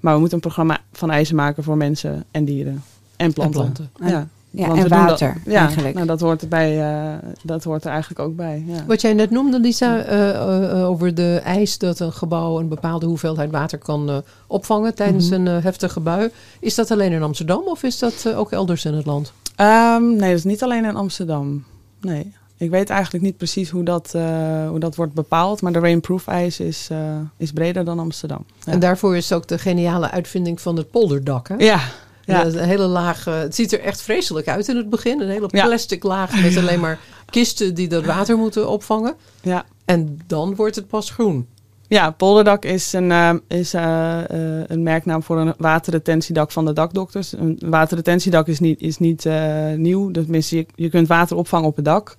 [0.00, 2.82] Maar we moeten een programma van ijzer maken voor mensen en dieren.
[3.16, 3.60] En planten.
[3.60, 3.90] planten.
[4.06, 4.28] Ja.
[4.54, 5.94] Ja, Want en we doen water dat, ja, eigenlijk.
[5.94, 8.64] Nou, dat, hoort erbij, eh, dat hoort er eigenlijk ook bij.
[8.66, 8.84] Ja.
[8.86, 13.06] Wat jij net noemde, Lisa, eh, eh, over de eis dat een gebouw een bepaalde
[13.06, 15.46] hoeveelheid water kan opvangen tijdens Mhm.
[15.46, 16.30] een heftige bui.
[16.60, 19.32] Is dat alleen in Amsterdam of is dat ook elders in het land?
[19.56, 21.64] Ehm, nee, dat is niet alleen in Amsterdam.
[22.00, 22.32] Nee.
[22.56, 25.62] Ik weet eigenlijk niet precies hoe dat, eh, hoe dat wordt bepaald.
[25.62, 26.98] Maar de rainproof eis is, eh,
[27.36, 28.44] is breder dan Amsterdam.
[28.64, 28.72] Ja.
[28.72, 31.48] En daarvoor is ook de geniale uitvinding van het polderdak.
[31.48, 31.54] Hè?
[31.58, 31.80] ja,
[32.24, 32.44] ja.
[32.46, 33.26] Een hele laag.
[33.26, 35.20] eh, het ziet er echt vreselijk uit in het begin.
[35.20, 35.66] Een hele Ja.
[35.66, 36.98] plastic laag met alleen maar
[37.30, 39.14] kisten die dat water moeten opvangen.
[39.42, 39.64] ja.
[39.84, 41.46] En dan wordt het pas groen.
[41.88, 43.82] Ja, polderdak is een, uh, is, uh,
[44.32, 47.32] uh, een merknaam voor een waterretentiedak van de dakdokters.
[47.32, 49.24] Een waterretentiedak is niet, is niet
[49.76, 50.10] nieuw.
[50.10, 52.14] Dus je, je kunt water opvangen op het dak.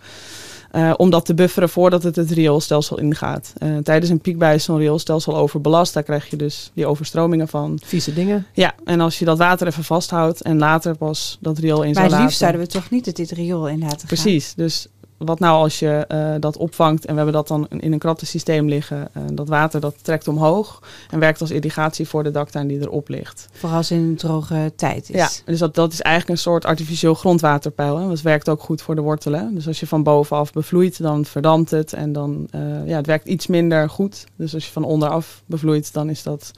[0.75, 3.53] Uh, om dat te bufferen voordat het het rioolstelsel ingaat.
[3.57, 5.93] Uh, tijdens een piekbui is zo'n rioolstelsel overbelast.
[5.93, 7.79] Daar krijg je dus die overstromingen van.
[7.83, 8.45] Vieze dingen.
[8.53, 11.95] Ja, en als je dat water even vasthoudt en later pas dat riool in zou
[11.95, 12.11] laten.
[12.11, 14.07] Maar liefst zouden we toch niet het dit riool in laten gaan?
[14.07, 14.87] Precies, dus
[15.25, 18.67] wat nou als je uh, dat opvangt en we hebben dat dan in een krattensysteem
[18.67, 19.09] liggen.
[19.17, 23.09] Uh, dat water dat trekt omhoog en werkt als irrigatie voor de daktuin die erop
[23.09, 23.47] ligt.
[23.51, 25.15] Vooral als in droge tijd is.
[25.15, 27.97] Ja, dus dat, dat is eigenlijk een soort artificieel grondwaterpeil.
[27.97, 28.07] Hè.
[28.07, 29.55] Dat werkt ook goed voor de wortelen.
[29.55, 33.27] Dus als je van bovenaf bevloeit, dan verdampt het en dan uh, ja, het werkt
[33.27, 34.25] iets minder goed.
[34.35, 36.51] Dus als je van onderaf bevloeit, dan is dat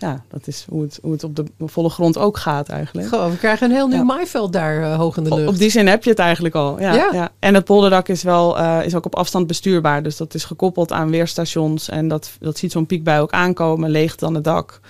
[0.00, 3.08] ja, dat is hoe het, hoe het op de volle grond ook gaat eigenlijk.
[3.08, 4.04] Gewoon, we krijgen een heel nieuw ja.
[4.04, 5.48] maaiveld daar uh, hoog in de lucht.
[5.48, 6.80] Op, die zin heb je het eigenlijk al.
[6.80, 7.30] Ja, ja.
[7.38, 10.02] En het polderdak is, wel, uh, is ook op afstand bestuurbaar.
[10.02, 11.88] Dus dat is gekoppeld aan weerstations.
[11.88, 14.80] En dat, dat ziet zo'n piekbui ook aankomen, leegt dan het dak.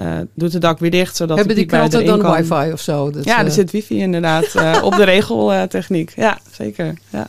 [0.00, 3.10] Uh, doet het dak weer dicht, zodat Hebben de die kranten dan wifi of zo?
[3.10, 6.12] Dat, ja, er zit wifi inderdaad op de regeltechniek.
[6.16, 6.94] Ja, zeker.
[7.10, 7.26] Ja.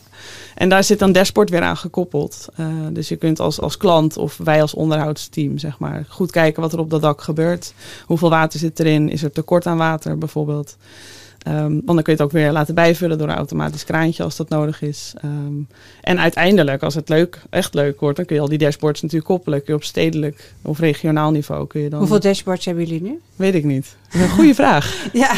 [0.57, 2.47] En daar zit dan dashboard weer aan gekoppeld.
[2.59, 6.61] Uh, dus je kunt als, als klant of wij als onderhoudsteam zeg maar, goed kijken
[6.61, 7.73] wat er op dat dak gebeurt.
[8.05, 9.09] Hoeveel water zit erin?
[9.09, 10.77] Is er tekort aan water bijvoorbeeld?
[11.47, 14.35] Um, want dan kun je het ook weer laten bijvullen door een automatisch kraantje als
[14.35, 15.13] dat nodig is.
[15.25, 15.67] Um,
[16.01, 19.29] en uiteindelijk, als het leuk, echt leuk wordt, dan kun je al die dashboards natuurlijk
[19.29, 19.63] koppelen.
[19.63, 21.99] Kun je op stedelijk of regionaal niveau kun je dan.
[21.99, 23.19] Hoeveel dashboards hebben jullie nu?
[23.35, 23.95] Weet ik niet.
[24.05, 25.07] Dat is een goede vraag.
[25.13, 25.31] ja,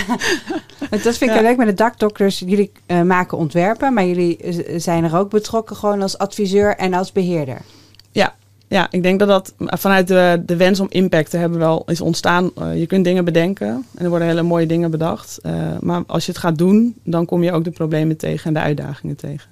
[0.89, 1.41] dat vind ik ja.
[1.41, 2.39] leuk met de dakdokters.
[2.39, 4.39] Jullie uh, maken ontwerpen, maar jullie
[4.77, 7.61] zijn er ook betrokken gewoon als adviseur en als beheerder.
[8.69, 11.83] Ja, ja, ik denk dat dat vanuit de, de wens om impact te hebben wel
[11.85, 12.51] is ontstaan.
[12.57, 15.39] Uh, je kunt dingen bedenken en er worden hele mooie dingen bedacht.
[15.45, 18.53] Uh, maar als je het gaat doen, dan kom je ook de problemen tegen en
[18.53, 19.49] de uitdagingen tegen.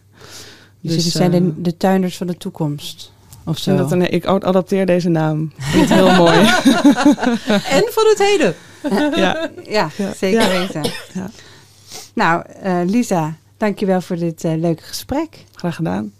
[0.82, 3.12] Dus, dus jullie zijn de, de tuinders van de toekomst.
[3.46, 3.76] Of zo.
[3.76, 5.52] Dat een, ik adapteer deze naam.
[5.58, 6.38] Vind heel mooi.
[7.78, 8.56] en van het heden.
[9.24, 9.50] ja.
[9.68, 10.60] ja, zeker ja.
[10.60, 10.92] weten.
[11.14, 11.30] Ja.
[12.14, 15.46] Nou, uh, Lisa, dankjewel voor dit leuke gesprek.
[15.54, 16.12] Graag gedaan.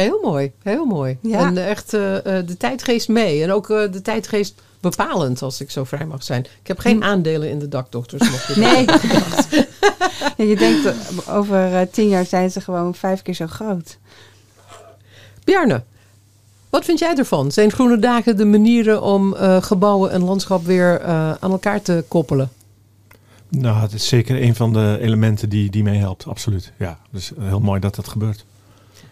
[0.00, 1.18] Heel mooi, heel mooi.
[1.20, 1.46] Ja.
[1.46, 3.42] En echt uh, de tijdgeest mee.
[3.42, 6.40] En ook uh, de tijdgeest bepalend, als ik zo vrij mag zijn.
[6.42, 8.22] Ik heb geen aandelen in de dakdokters.
[8.30, 8.84] Nog nee.
[10.36, 10.94] ja, je denkt,
[11.28, 13.98] over uh, tien jaar zijn ze gewoon vijf keer zo groot.
[15.44, 15.82] Bjarne,
[16.70, 17.52] wat vind jij ervan?
[17.52, 21.02] Zijn groene dagen de manieren om gebouwen en landschap weer
[21.40, 22.50] aan elkaar te koppelen?
[23.48, 26.72] Nou, het is zeker een van de elementen die, die meehelpt, absoluut.
[26.78, 28.44] Ja, dus heel mooi dat dat gebeurt.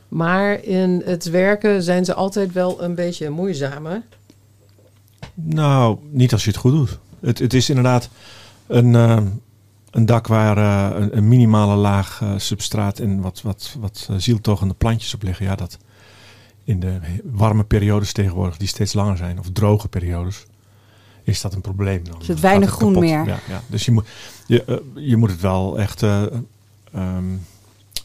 [0.09, 4.03] Maar in het werken zijn ze altijd wel een beetje moeizamer.
[5.35, 6.99] Nou, niet als je het goed doet.
[7.21, 8.09] Het, het is inderdaad
[8.67, 9.19] een, uh,
[9.91, 14.75] een dak waar uh, een, een, minimale laag uh, substraat en wat, wat, wat zieltogende
[14.75, 15.47] plantjes op liggen.
[15.47, 15.79] Ja, dat
[16.65, 20.47] in de warme periodes tegenwoordig, die steeds langer zijn, of droge periodes,
[21.23, 22.05] is dat een probleem.
[22.05, 23.09] Dan is het weinig groen kapot.
[23.09, 23.27] meer.
[23.27, 23.63] Ja, ja.
[23.67, 24.07] Dus je moet,
[24.47, 26.03] je, je moet het wel echt.
[26.03, 27.41] Um,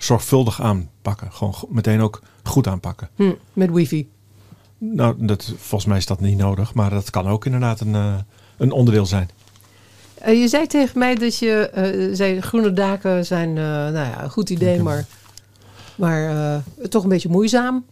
[0.03, 1.31] zorgvuldig aanpakken.
[1.31, 3.09] Gewoon meteen ook goed aanpakken.
[3.15, 4.09] Hm, met wifi?
[4.77, 6.73] Nou, dat, volgens mij is dat niet nodig.
[6.73, 8.15] Maar dat kan ook inderdaad een, uh,
[8.57, 9.29] een onderdeel zijn.
[10.27, 14.29] Uh, je zei tegen mij dat je uh, zei groene daken zijn nou ja, een
[14.29, 15.05] goed idee, maar,
[15.95, 17.85] maar toch een beetje moeizaam.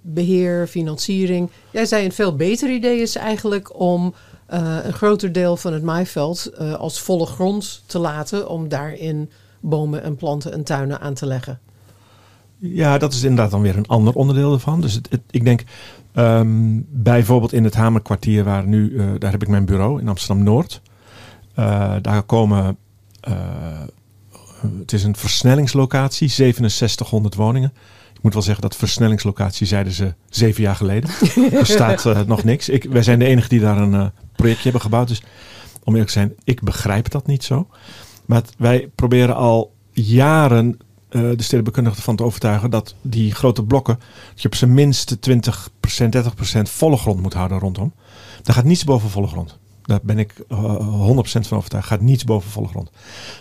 [0.00, 1.50] beheer, financiering.
[1.70, 4.14] Jij zei een veel beter idee is eigenlijk om
[4.46, 8.48] een groter deel van het maaiveld als volle grond te laten.
[8.48, 9.30] Om daarin
[9.64, 11.58] bomen en planten en tuinen aan te leggen.
[12.58, 14.80] Ja, dat is inderdaad dan weer een ander onderdeel ervan.
[14.80, 15.64] Dus het, het, ik denk
[16.14, 20.44] um, bijvoorbeeld in het Hamerkwartier, waar nu, uh, daar heb ik mijn bureau in Amsterdam
[20.44, 20.80] Noord.
[21.58, 22.76] Uh, daar komen,
[23.28, 23.34] uh,
[24.78, 27.72] het is een versnellingslocatie, 6700 woningen.
[28.14, 31.10] Ik moet wel zeggen dat versnellingslocatie zeiden ze zeven jaar geleden.
[31.52, 32.68] er staat nog niks.
[32.68, 35.08] Ik, wij zijn de enige die daar een projectje hebben gebouwd.
[35.08, 35.22] Dus
[35.84, 37.66] om eerlijk te zijn, ik begrijp dat niet zo.
[38.26, 40.78] Maar wij proberen al jaren
[41.10, 43.98] uh, de stedenbekundigen van te overtuigen dat die grote blokken,
[44.30, 45.30] dat je op zijn minst 20%,
[46.58, 47.92] 30% volle grond moet houden rondom.
[48.42, 49.58] Daar gaat niets boven volle grond.
[49.82, 51.86] Daar ben ik uh, 100% van overtuigd.
[51.86, 52.90] Gaat niets boven volle grond.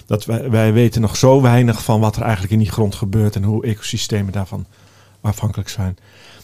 [0.05, 3.35] Dat wij, wij weten nog zo weinig van wat er eigenlijk in die grond gebeurt
[3.35, 4.65] en hoe ecosystemen daarvan
[5.21, 5.97] afhankelijk zijn.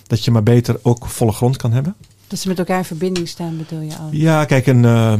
[0.07, 1.95] Dat je maar beter ook volle grond kan hebben.
[2.27, 4.07] Dat ze met elkaar in verbinding staan, bedoel je al?
[4.11, 5.13] Ja, kijk, een, uh,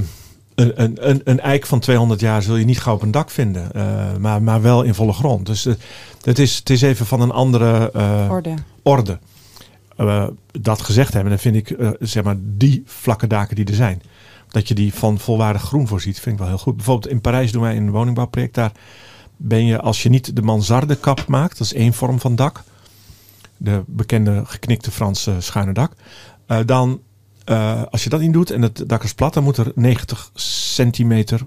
[0.60, 3.70] een, een, een eik van 200 jaar zul je niet gauw op een dak vinden,
[3.76, 5.46] uh, maar, maar wel in volle grond.
[5.46, 5.74] Dus uh,
[6.22, 7.92] het, is, het is even van een andere
[8.30, 8.54] orde.
[8.84, 9.20] orde.
[10.52, 14.02] dat gezegd hebben, dan vind ik zeg maar die vlakke daken die er zijn.
[14.50, 16.76] Dat je die van volwaardig groen voorziet, vind ik wel heel goed.
[16.76, 18.54] Bijvoorbeeld in Parijs doen wij een woningbouwproject.
[18.54, 18.72] Daar
[19.38, 22.64] ben je, als je niet de mansardekap maakt, dat is één vorm van dak.
[23.58, 25.92] De bekende geknikte Franse schuine dak.
[26.66, 27.00] dan
[27.50, 30.32] eh, als je dat niet doet en het dak is plat, dan moet er 90
[30.34, 31.42] centimeter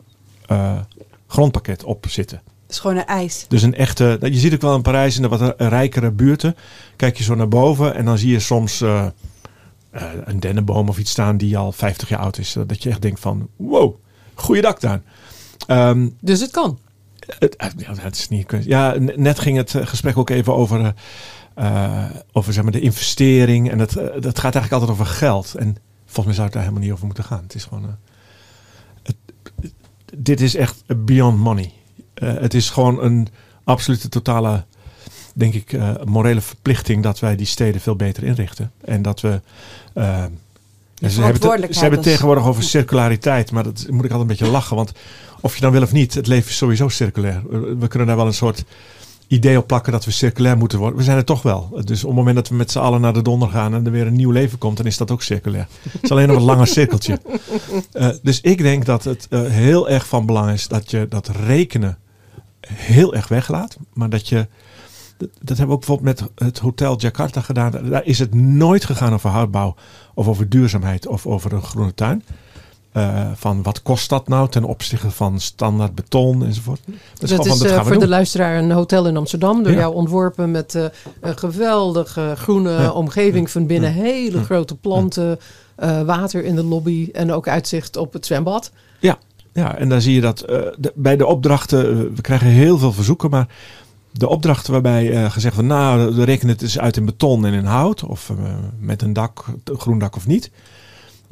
[0.46, 0.78] eh,
[1.26, 2.42] grondpakket op zitten.
[2.62, 3.44] Het is gewoon een ijs.
[3.48, 4.18] Dus een echte.
[4.20, 6.56] Je ziet ook wel in Parijs in de wat rijkere buurten.
[6.96, 9.06] Kijk je zo naar boven en dan zie je soms eh,
[10.24, 12.56] een dennenboom of iets staan die al 50 jaar oud is.
[12.66, 13.94] Dat je echt denkt van wow,
[14.34, 15.02] goede daktuin.
[15.66, 16.78] Ehm, Dus het kan.
[17.38, 18.54] het, ja, is niet.
[18.64, 20.94] Ja, net ging het gesprek ook even over,
[22.32, 23.70] over zeg maar, de investering.
[23.70, 25.54] En dat, dat gaat eigenlijk altijd over geld.
[25.54, 25.76] En
[26.12, 27.42] volgens mij zou het daar helemaal niet over moeten gaan.
[27.42, 27.84] Het is gewoon.
[27.84, 27.92] eh,
[29.02, 29.16] het,
[30.16, 31.72] dit is echt beyond money.
[32.14, 33.28] Eh, het is gewoon een
[33.64, 34.64] absolute totale,
[35.34, 38.72] denk ik, eh, morele verplichting dat wij die steden veel beter inrichten.
[38.84, 39.40] En dat we.
[39.94, 40.02] ze,
[41.22, 44.52] hebben het, ze hebben het tegenwoordig over circulariteit, maar dat moet ik altijd een beetje
[44.52, 44.76] lachen.
[44.76, 44.92] Want
[45.40, 47.42] of je dan wil of niet, het leven is sowieso circulair.
[47.78, 48.64] We kunnen daar wel een soort
[49.32, 50.98] idee op plakken dat we circulair moeten worden.
[50.98, 51.80] We zijn het toch wel.
[51.84, 53.92] Dus op het moment dat we met z'n allen naar de donder gaan en er
[53.92, 55.66] weer een nieuw leven komt, dan is dat ook circulair.
[55.90, 57.20] Het is alleen nog een langer cirkeltje.
[57.92, 61.28] Eh, dus ik denk dat het eh, heel erg van belang is dat je dat
[61.28, 61.98] rekenen
[62.66, 63.76] heel erg weglaat.
[63.92, 64.36] Maar dat je.
[65.16, 67.70] Dat dat hebben we ook bijvoorbeeld met het Hotel Jakarta gedaan.
[67.70, 69.74] Daar is het nooit gegaan over houtbouw
[70.14, 72.24] of over duurzaamheid of over een groene tuin.
[72.92, 76.80] Eh, van wat kost dat nou ten opzichte van standaard beton enzovoort.
[77.18, 79.62] Dat is van, dat eh, voor de luisteraar een hotel in Amsterdam.
[79.62, 79.78] Door Ja.
[79.78, 80.84] jou ontworpen met eh,
[81.20, 82.90] een geweldige groene Ja.
[82.90, 83.94] omgeving van binnen.
[83.94, 84.02] Ja.
[84.02, 84.44] Hele Ja.
[84.44, 85.38] grote planten,
[86.06, 88.72] water in de lobby en ook uitzicht op het zwembad.
[89.54, 93.30] Ja, en dan zie je dat de- bij de opdrachten, we krijgen heel veel verzoeken,
[93.30, 93.48] maar
[94.10, 97.52] de opdrachten waarbij eh, gezegd wordt, nou, we rekenen het eens uit in beton en
[97.52, 98.32] in hout, of
[98.78, 100.50] met een dak, een groen dak of niet.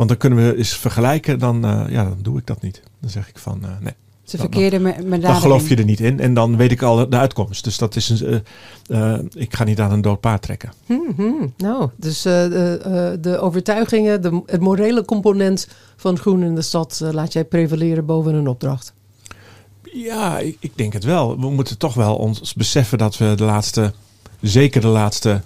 [0.00, 2.82] Want dan kunnen we eens vergelijken, dan, eh, ja, dan doe ik dat niet.
[3.00, 3.92] Dan zeg ik van, eh, nee,
[4.24, 5.22] Ze Dan- verkeerde me- benadering.
[5.22, 7.64] dan geloof je er niet in en dan weet ik al de uitkomst.
[7.64, 8.42] Dus dat is een,
[8.86, 10.72] eh, eh, ik ga niet aan een dood paard trekken.
[10.86, 11.30] Mhm.
[11.56, 16.62] Nou, dus eh, de, eh, de overtuigingen, de, het morele component van groen in de
[16.62, 18.92] stad laat jij prevaleren boven een opdracht.
[19.82, 21.40] Ja, ik, ik denk het wel.
[21.40, 23.92] We moeten toch wel ons beseffen dat we de laatste,
[24.40, 25.40] zeker de laatste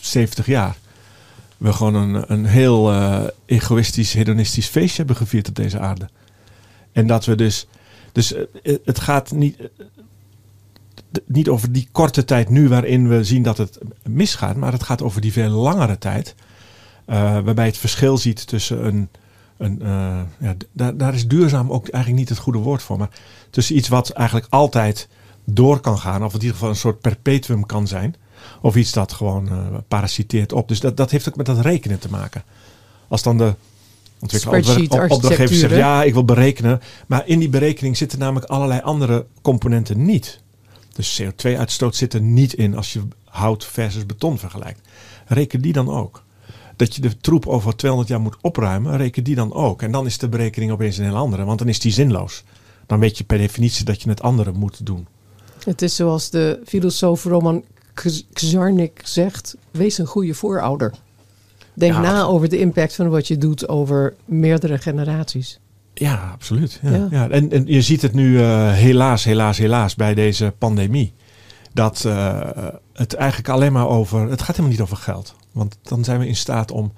[0.00, 0.76] 70 jaar,
[1.60, 6.08] we gewoon een, een heel eh, egoïstisch, hedonistisch feestje hebben gevierd op deze aarde.
[6.92, 7.66] En dat we dus,
[8.12, 9.66] dus eh, het gaat niet, eh,
[11.26, 15.02] niet over die korte tijd nu waarin we zien dat het misgaat, maar het gaat
[15.02, 16.34] over die veel langere tijd.
[17.06, 19.08] eh, waarbij het verschil ziet tussen een,
[19.56, 23.10] een eh, ja, daar, daar is duurzaam ook eigenlijk niet het goede woord voor, maar
[23.50, 25.08] tussen iets wat eigenlijk altijd
[25.44, 28.14] door kan gaan, of in ieder geval een soort perpetuum kan zijn,
[28.60, 29.56] of iets dat gewoon eh,
[29.88, 30.68] parasiteert op.
[30.68, 32.44] Dus dat, dat heeft ook met dat rekenen te maken.
[33.08, 33.54] Als dan de
[34.20, 39.26] ontwikkelaar opdrachtgever zegt, ja, ik wil berekenen, maar in die berekening zitten namelijk allerlei andere
[39.42, 40.40] componenten niet.
[40.92, 44.80] Dus CO2-uitstoot zit er niet in als je hout versus beton vergelijkt.
[45.26, 46.22] Reken die dan ook.
[46.76, 49.82] Dat je de troep over 200 jaar moet opruimen, reken die dan ook.
[49.82, 52.44] En dan is de berekening opeens een heel andere, want dan is die zinloos.
[52.86, 55.06] Dan weet je per definitie dat je het andere moet doen.
[55.64, 57.64] Het is zoals de filosoof Roman
[58.02, 60.92] Kz- Czarnik zegt: wees een goede voorouder.
[61.74, 62.00] Denk Ja.
[62.00, 65.60] na over de impact van wat je doet over meerdere generaties.
[65.94, 66.78] Ja, absoluut.
[66.82, 67.06] Ja, Ja.
[67.10, 67.28] ja.
[67.30, 71.12] En, en je ziet het nu eh, helaas, helaas, helaas bij deze pandemie.
[71.72, 72.40] Dat eh,
[72.92, 74.20] het eigenlijk alleen maar over...
[74.30, 75.34] Het gaat helemaal niet over geld.
[75.52, 76.92] Want dan zijn we in staat om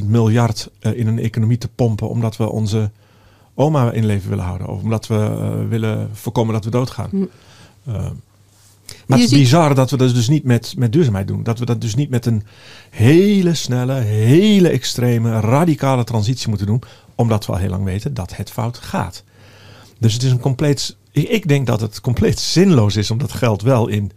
[0.00, 2.08] 22.000 miljard eh, in een economie te pompen...
[2.08, 2.90] omdat we onze
[3.54, 4.66] oma in leven willen houden.
[4.66, 7.10] Of omdat we willen voorkomen dat we doodgaan.
[7.10, 7.24] Hm.
[9.06, 11.42] Maar Je het is ziet- bizar dat we dat dus niet met, met duurzaamheid doen.
[11.42, 12.42] Dat we dat dus niet met een
[12.90, 16.82] hele snelle, hele extreme, radicale transitie moeten doen.
[17.14, 19.24] Omdat we al heel lang weten dat het fout gaat.
[19.98, 20.96] Dus het is een compleet.
[21.10, 24.12] Ik, ik denk dat het compleet zinloos is om dat geld wel in.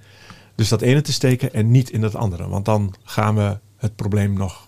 [0.55, 2.47] Dus dat ene te steken en niet in dat andere.
[2.47, 4.67] Want dan gaan we het probleem nog.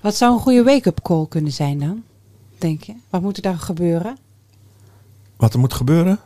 [0.00, 2.02] Wat zou een goede wake-up call kunnen zijn dan?
[2.58, 2.92] Denk je?
[3.10, 4.16] Wat moet er dan gebeuren?
[5.36, 6.18] Wat er moet gebeuren?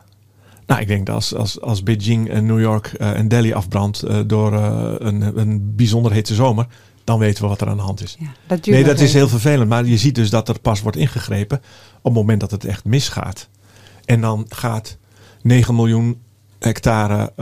[0.65, 4.03] Nou, ik denk dat als, als, als Beijing en New York eh, en Delhi afbrandt
[4.03, 6.67] eh, door eh, een, een bijzonder hete zomer,
[7.03, 8.15] dan weten we wat er aan de hand is.
[8.19, 9.69] Ja, dat Nee, dat is heel vervelend.
[9.69, 11.57] Maar je ziet dus dat er pas wordt ingegrepen
[11.97, 13.47] op het moment dat het echt misgaat.
[14.05, 14.97] En dan gaat
[15.41, 16.21] 9 miljoen
[16.59, 17.33] hectare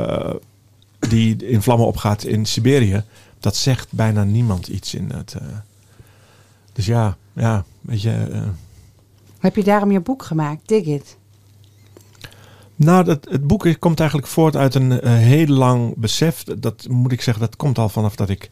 [0.99, 3.03] die in vlammen opgaat in Siberië.
[3.39, 5.35] Dat zegt bijna niemand iets in het.
[6.73, 8.43] dus ja, ja, weet je.
[9.39, 10.67] Heb je daarom je boek gemaakt?
[10.67, 11.17] Dig It.
[12.79, 16.43] Nou, dat, het boek komt eigenlijk voort uit een eh, heel lang besef.
[16.43, 18.49] Dat moet ik zeggen, dat komt al vanaf dat ik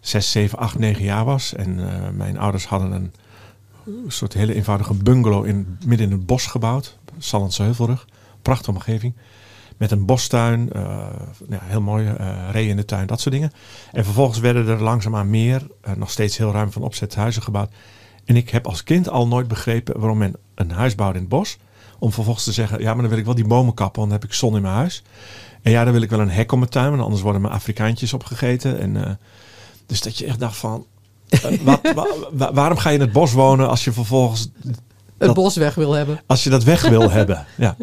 [0.00, 1.54] 6, 7, 8, 9 jaar was.
[1.54, 3.12] En eh, mijn ouders hadden een
[4.06, 6.98] soort hele eenvoudige bungalow in, midden in het bos gebouwd.
[7.18, 8.06] Sallandse Heuvelrug.
[8.42, 9.14] Prachtige omgeving.
[9.76, 11.06] met een bostuin, uh,
[11.48, 12.14] ja, heel mooi,
[12.50, 13.52] ree in de tuin, dat soort dingen.
[13.92, 17.72] En vervolgens werden er langzaamaan meer, nog steeds heel ruim van opzet huizen gebouwd.
[18.24, 21.28] En ik heb als kind al nooit begrepen waarom men een huis bouwt in het
[21.28, 21.58] bos.
[21.98, 24.20] Om vervolgens te zeggen, ja, maar dan wil ik wel die bomen kappen, want dan
[24.20, 25.02] heb ik zon in mijn huis.
[25.62, 27.54] En ja, dan wil ik wel een hek om mijn tuin, want anders worden mijn
[27.54, 28.80] Afrikaantjes opgegeten.
[28.80, 29.18] En,
[29.86, 30.86] dus dat je echt dacht van,
[31.62, 31.80] wat,
[32.32, 34.50] wa, waarom ga je in het bos wonen als je vervolgens...
[35.18, 36.20] Het bos weg wil hebben.
[36.26, 37.76] Als je dat weg wil hebben, ja.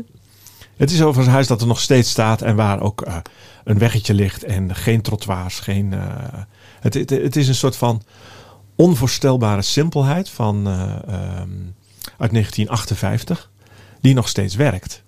[0.77, 3.15] Het is overigens een huis dat er nog steeds staat en waar ook uh,
[3.63, 5.59] een weggetje ligt en geen trottoirs.
[5.59, 5.93] Geen,
[6.79, 8.01] het, het, het, is een soort van
[8.75, 10.81] onvoorstelbare simpelheid van, uh,
[11.41, 11.75] um,
[12.17, 13.51] uit 1958,
[14.05, 15.03] die nog steeds werkt.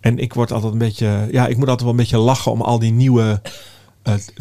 [0.00, 2.60] En ik word altijd een beetje, ja, ik moet altijd wel een beetje lachen om
[2.60, 3.42] al die nieuwe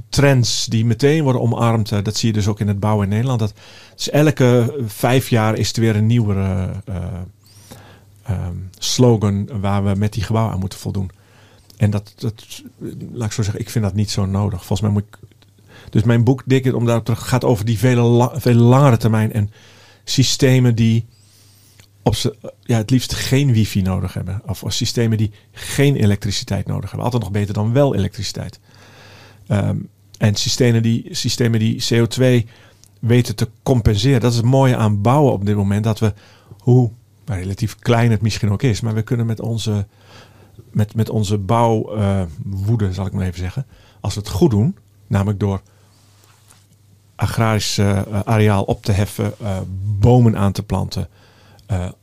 [0.10, 1.90] trends die meteen worden omarmd.
[1.90, 3.40] dat zie je dus ook in het bouwen in Nederland.
[3.40, 3.54] Dat,
[3.96, 6.70] dus elke vijf jaar is er weer een nieuwe
[8.30, 11.12] um, slogan waar we met die gebouwen aan moeten voldoen.
[11.78, 12.64] En dat, dat,
[13.12, 14.66] laat ik zo zeggen, ik vind dat niet zo nodig.
[14.66, 15.18] Volgens mij moet ik.
[15.90, 19.52] Dus mijn boek, Dik, om daarop gaat over die vele langere termijn en
[20.04, 21.06] systemen die
[22.04, 24.42] op ze, ja, het liefst geen wifi nodig hebben.
[24.46, 27.04] Of, systemen die geen elektriciteit nodig hebben.
[27.04, 28.60] Altijd nog beter dan wel elektriciteit.
[29.48, 32.50] Um, en systemen die, systemen die CO2
[33.00, 34.20] weten te compenseren.
[34.20, 35.84] Dat is het mooie aan bouwen op dit moment.
[35.84, 36.14] Dat we,
[36.60, 36.92] hoe
[37.26, 38.82] relatief klein het misschien ook is.
[38.82, 39.86] Maar we kunnen met onze,
[40.72, 43.66] met, met onze bouwwoede, uh, zal ik maar even zeggen.
[44.00, 45.62] Als we het goed doen, namelijk door
[47.16, 49.58] agrarisch uh, areaal op te heffen, uh,
[50.00, 51.08] bomen aan te planten,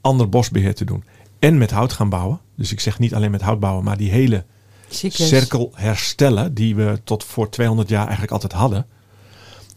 [0.00, 1.04] ander bosbeheer te doen.
[1.38, 2.40] En met hout gaan bouwen.
[2.56, 4.44] Dus ik zeg niet alleen met hout bouwen, maar die hele
[4.88, 5.28] Cyclus.
[5.28, 8.86] cirkel herstellen die we tot voor 200 jaar eigenlijk altijd hadden.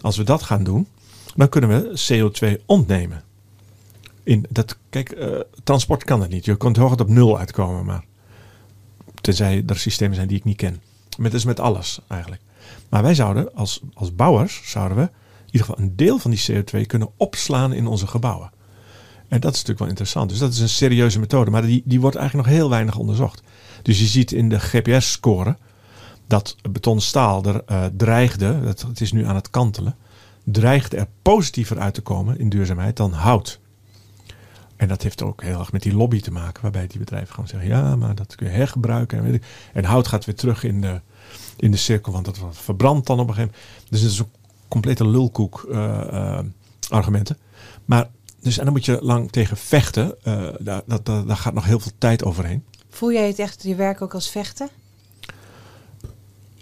[0.02, 0.88] Als we dat gaan doen,
[1.36, 3.24] dan kunnen we CO2 ontnemen
[4.24, 6.46] in dat, kijk, uh, transport kan het niet.
[6.46, 8.04] Je kunt hooguit op nul uitkomen, maar
[9.22, 10.82] tenzij er systemen zijn die ik niet ken.
[11.18, 12.42] Met is met alles eigenlijk.
[12.90, 16.46] Maar wij zouden als, als bouwers zouden we in ieder geval een deel van die
[16.52, 18.52] CO2 kunnen opslaan in onze gebouwen.
[19.32, 20.30] En dat is natuurlijk wel interessant.
[20.30, 23.44] Dus dat is een serieuze methode, maar die, die wordt eigenlijk nog heel weinig onderzocht.
[23.82, 25.58] Dus je ziet in de GPS-score
[26.28, 29.96] dat betonstaal er uh, dreigde, het, het is nu aan het kantelen,
[30.44, 33.60] dreigde er positiever uit te komen in duurzaamheid dan hout.
[34.76, 37.48] En dat heeft ook heel erg met die lobby te maken, waarbij die bedrijven gaan
[37.48, 39.18] zeggen: ja, maar dat kun je hergebruiken.
[39.18, 39.44] En, weet ik.
[39.74, 41.02] en hout gaat weer terug in de,
[41.58, 43.90] in de cirkel, want dat verbrandt dan op een gegeven moment.
[43.90, 44.32] Dus het is een
[44.68, 45.78] complete lulkoek uh,
[46.12, 46.40] uh,
[46.90, 47.38] argumenten.
[47.86, 48.10] Maar
[48.42, 50.16] dus, en dan moet je lang tegen vechten.
[50.24, 52.64] Uh, daar, dat, daar gaat nog heel veel tijd overheen.
[52.90, 54.70] Voel jij het echt, je werk ook als vechten?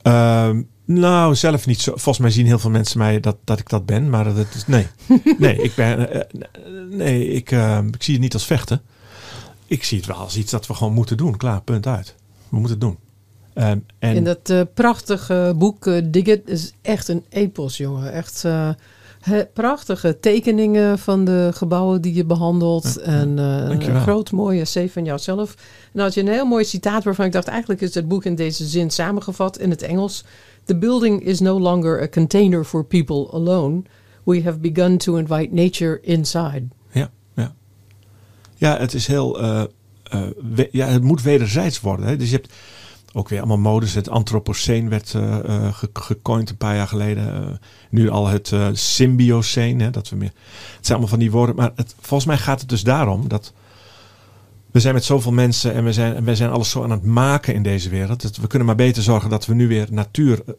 [0.01, 1.91] Ehm, nou, zelf niet zo.
[1.91, 4.09] Volgens mij zien heel veel mensen mij dat, dat ik dat ben.
[4.09, 4.67] Maar dat is.
[4.67, 4.87] Nee.
[5.37, 6.15] nee, ik ben.
[6.15, 6.21] Uh,
[6.89, 8.81] nee, ik, uh, ik zie het niet als vechten.
[9.65, 11.37] Ik zie het wel als iets dat we gewoon moeten doen.
[11.37, 12.15] Klaar, punt uit.
[12.49, 12.97] We moeten het doen.
[13.53, 18.11] Um, en In dat uh, prachtige boek uh, Dig It is echt een epos, jongen.
[18.11, 18.45] Echt
[19.19, 22.93] he, prachtige tekeningen van de gebouwen die je behandelt.
[22.95, 25.55] Ja, en een groot mooi essay van jouzelf.
[25.93, 27.47] En had je een heel mooi citaat waarvan ik dacht...
[27.47, 30.23] eigenlijk is het boek in deze zin samengevat in het Engels...
[30.65, 33.83] The building is no longer a container for people alone.
[34.23, 36.67] We have begun to invite nature inside.
[36.91, 37.53] Ja, ja.
[38.55, 39.41] Ja, het is heel.
[39.41, 39.63] Uh,
[40.13, 40.21] uh,
[40.55, 42.05] we, ja, het moet wederzijds worden.
[42.05, 42.17] Hè?
[42.17, 42.53] Dus je hebt
[43.13, 43.93] ook weer allemaal modes.
[43.93, 45.39] Het Anthropoceen werd uh,
[46.25, 47.59] een paar jaar geleden.
[47.89, 49.79] nu al het Symbioceen.
[49.79, 50.31] Hè, dat we meer,
[50.75, 51.55] het zijn allemaal van die woorden.
[51.55, 53.53] Maar het, volgens mij gaat het dus daarom dat
[54.71, 57.53] we zijn met zoveel mensen en we zijn, we zijn alles zo aan het maken
[57.53, 58.21] in deze wereld.
[58.21, 60.53] Dat we kunnen maar beter zorgen dat we nu weer natuur eh,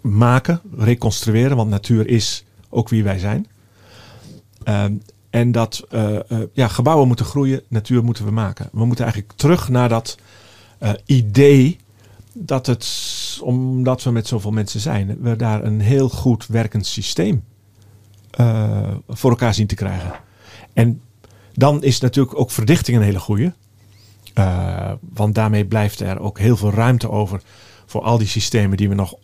[0.00, 1.56] maken, reconstrueren.
[1.56, 3.46] Want natuur is ook wie wij zijn.
[4.64, 5.86] Um, en dat
[6.52, 8.68] ja, gebouwen moeten groeien, natuur moeten we maken.
[8.72, 10.16] We moeten eigenlijk terug naar dat
[10.80, 11.78] uh, idee
[12.32, 12.86] dat het,
[13.42, 17.44] omdat we met zoveel mensen zijn, we daar een heel goed werkend systeem
[19.08, 20.12] voor elkaar zien te krijgen.
[20.72, 21.00] En
[21.54, 23.54] dan is natuurlijk ook verdichting een hele goede.
[24.34, 27.42] Uh, want daarmee blijft er ook heel veel ruimte over
[27.86, 29.14] voor al die systemen die we nog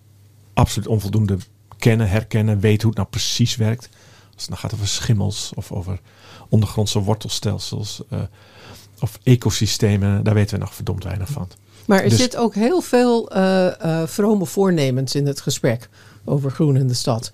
[0.54, 1.38] absoluut onvoldoende
[1.78, 3.88] kennen, herkennen, weten hoe het nou precies werkt.
[4.34, 6.00] Als het dan gaat over schimmels of over
[6.48, 8.02] ondergrondse wortelstelsels
[9.02, 11.48] of ecosystemen, daar weten we nog verdomd weinig van.
[11.86, 15.88] Maar er dus, zit ook heel veel uh, vrome voornemens in het gesprek
[16.24, 17.30] over groen in de stad.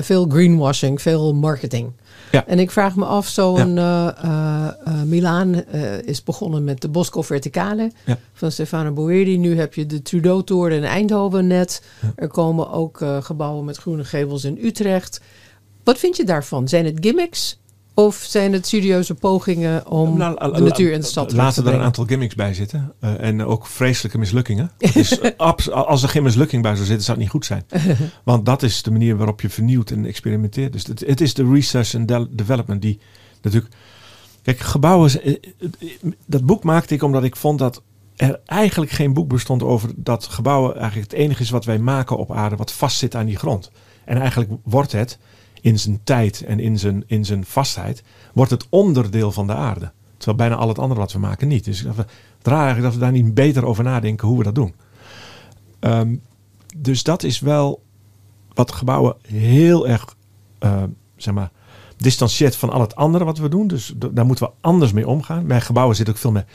[0.00, 1.92] veel greenwashing, veel marketing.
[2.32, 2.46] Ja.
[2.46, 4.76] En ik vraag me af, zo'n ja.
[5.04, 5.64] Milaan
[6.04, 8.18] is begonnen met de Bosco Verticale ja.
[8.32, 9.38] van Stefano Boeri.
[9.38, 11.82] Nu heb je de Trudeau-toren in Eindhoven net.
[12.16, 15.20] Er komen ook gebouwen met groene gevels in Utrecht.
[15.84, 16.68] Wat vind je daarvan?
[16.68, 17.58] Zijn het gimmicks
[17.98, 21.66] Of zijn het serieuze pogingen om Nou, la- de natuur in de stad te Laten
[21.66, 22.92] er een aantal gimmicks bij zitten.
[23.00, 24.70] eh, en ook vreselijke mislukkingen.
[24.92, 27.64] Dus, eh, abs- als er geen mislukking bij zou zitten, zou het niet goed zijn.
[28.24, 30.72] Want dat is de manier waarop je vernieuwt en experimenteert.
[30.72, 32.98] Dus het, het is de research en de- development die
[33.42, 33.74] natuurlijk...
[34.42, 35.22] Kijk, gebouwen...
[35.22, 35.34] eh,
[36.26, 37.82] Dat boek maakte ik omdat ik vond dat
[38.16, 42.16] er eigenlijk geen boek bestond over dat gebouwen eigenlijk het enige is wat wij maken
[42.16, 43.70] op aarde wat vastzit aan die grond.
[44.04, 45.18] En eigenlijk wordt het
[45.66, 48.02] in zijn tijd en in zijn, in zijn vastheid,
[48.32, 49.92] wordt het onderdeel van de aarde.
[50.16, 51.64] Terwijl bijna al het andere wat we maken niet.
[51.64, 52.06] Dus het
[52.42, 54.74] raar eigenlijk dat we daar niet beter over nadenken hoe we dat doen.
[55.78, 56.16] Ehm,
[56.76, 57.82] dus dat is wel
[58.54, 60.16] wat gebouwen heel erg,
[60.58, 60.82] eh,
[61.16, 61.50] zeg maar,
[61.96, 63.66] distancieert van al het andere wat we doen.
[63.66, 65.46] Dus daar moeten we anders mee omgaan.
[65.46, 66.46] Bij gebouwen zit ook veel meer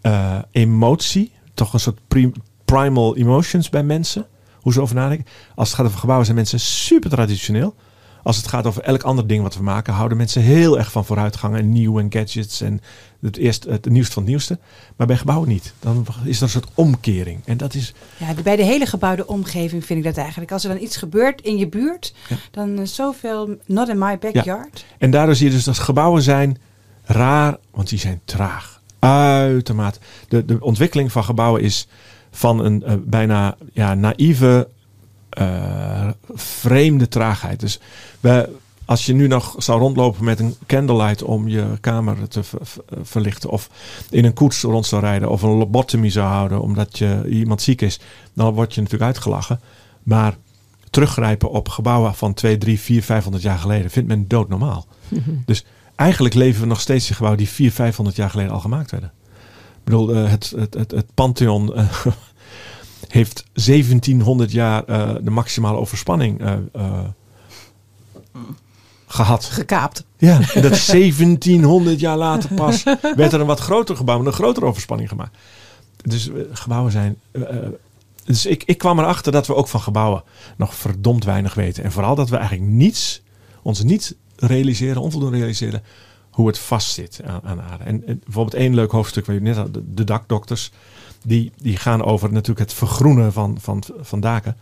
[0.00, 1.32] eh, emotie.
[1.54, 2.32] Toch een soort pri-
[2.64, 4.26] primal emotions bij mensen.
[4.60, 5.26] Hoe ze over nadenken.
[5.54, 7.74] Als het gaat over gebouwen zijn mensen super traditioneel.
[8.28, 11.04] Als het gaat over elk ander ding wat we maken, houden mensen heel erg van
[11.04, 12.80] vooruitgang en nieuw en gadgets en
[13.20, 14.58] het, eerste, het nieuwste van het nieuwste.
[14.96, 15.72] Maar bij gebouwen niet.
[15.80, 17.40] Dan is er een soort omkering.
[17.44, 20.52] En dat is, Ja, bij de hele gebouwde omgeving vind ik dat eigenlijk.
[20.52, 22.36] Als er dan iets gebeurt in je buurt, Ja.
[22.50, 24.84] dan is zoveel not in my backyard.
[24.98, 26.58] En daardoor zie je dus dat gebouwen zijn
[27.04, 28.80] raar, want die zijn traag.
[28.98, 29.98] Uitermate.
[30.28, 31.86] De, de ontwikkeling van gebouwen is
[32.30, 34.68] van een eh, bijna ja, naïeve,
[35.38, 37.60] eh, vreemde traagheid.
[37.60, 37.80] Dus
[38.20, 42.58] we, als je nu nog zou rondlopen met een candlelight om je kamer te ver-
[42.62, 43.70] ver- verlichten, of
[44.10, 47.80] in een koets rond zou rijden, of een lobotomie zou houden omdat je iemand ziek
[47.80, 48.00] is,
[48.32, 49.60] dan word je natuurlijk uitgelachen.
[50.02, 50.36] Maar
[50.90, 54.86] teruggrijpen op gebouwen van 2, 3, 4, 500 jaar geleden vindt men doodnormaal.
[55.46, 55.64] Dus
[55.94, 59.12] eigenlijk leven we nog steeds in gebouwen die 4, 500 jaar geleden al gemaakt werden.
[59.78, 61.88] Ik bedoel, eh, het, het, het, het Pantheon eh,
[63.08, 67.04] heeft 1700 jaar eh, de maximale overspanning eh, eh,
[69.06, 69.44] gehad.
[69.44, 70.04] Gekaapt.
[70.16, 72.82] Ja, en dat 1700 jaar later pas
[73.16, 75.36] werd er een wat groter gebouw met een grotere overspanning gemaakt.
[76.02, 77.18] Dus gebouwen zijn.
[78.24, 80.22] dus ik, ik kwam erachter dat we ook van gebouwen
[80.56, 81.84] nog verdomd weinig weten.
[81.84, 83.22] En vooral dat we eigenlijk niets,
[83.62, 85.82] ons niet realiseren, onvoldoende realiseren,
[86.30, 87.84] hoe het vastzit aan, aan aarde.
[87.84, 90.70] En, en bijvoorbeeld één leuk hoofdstuk waar je net had, de, de dakdokters,
[91.22, 94.56] die, die gaan over natuurlijk het vergroenen van, van, van daken.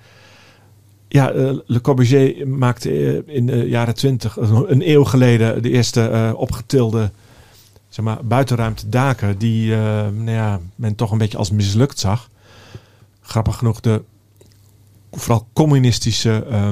[1.08, 6.08] Ja, eh, Le Corbusier maakte eh, in de jaren twintig, een eeuw geleden, de eerste
[6.08, 7.10] eh, opgetilde
[7.96, 12.30] zeg maar, buitenruimte daken die eh, nou ja, men toch een beetje als mislukt zag.
[13.20, 14.02] Grappig genoeg, de
[15.12, 16.70] vooral communistische eh,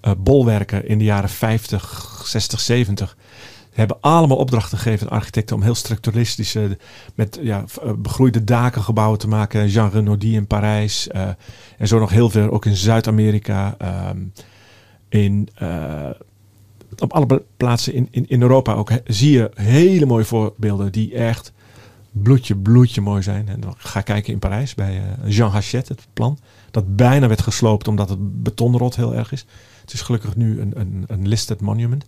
[0.00, 3.16] eh, bolwerken in de jaren 50, 60, 70
[3.78, 6.78] hebben allemaal opdrachten gegeven aan architecten om heel structuralistische,
[7.14, 9.68] met ja, eh, begroeide dakengebouwen te maken.
[9.68, 11.08] Jean Renaudy in Parijs.
[11.08, 11.28] eh,
[11.78, 13.74] en zo nog heel veel, ook in Zuid-Amerika.
[13.78, 14.18] ehm,
[15.08, 16.10] in, eh,
[16.98, 21.52] op alle plaatsen in, in, in Europa ook zie je hele mooie voorbeelden die echt
[22.12, 23.48] bloedje, bloedje mooi zijn.
[23.48, 26.38] En dan ga kijken in Parijs bij eh, Jean Hachette, het plan.
[26.70, 29.46] Dat bijna werd gesloopt omdat het betonrot heel erg is.
[29.80, 32.04] Het is gelukkig nu een, een, een listed monument.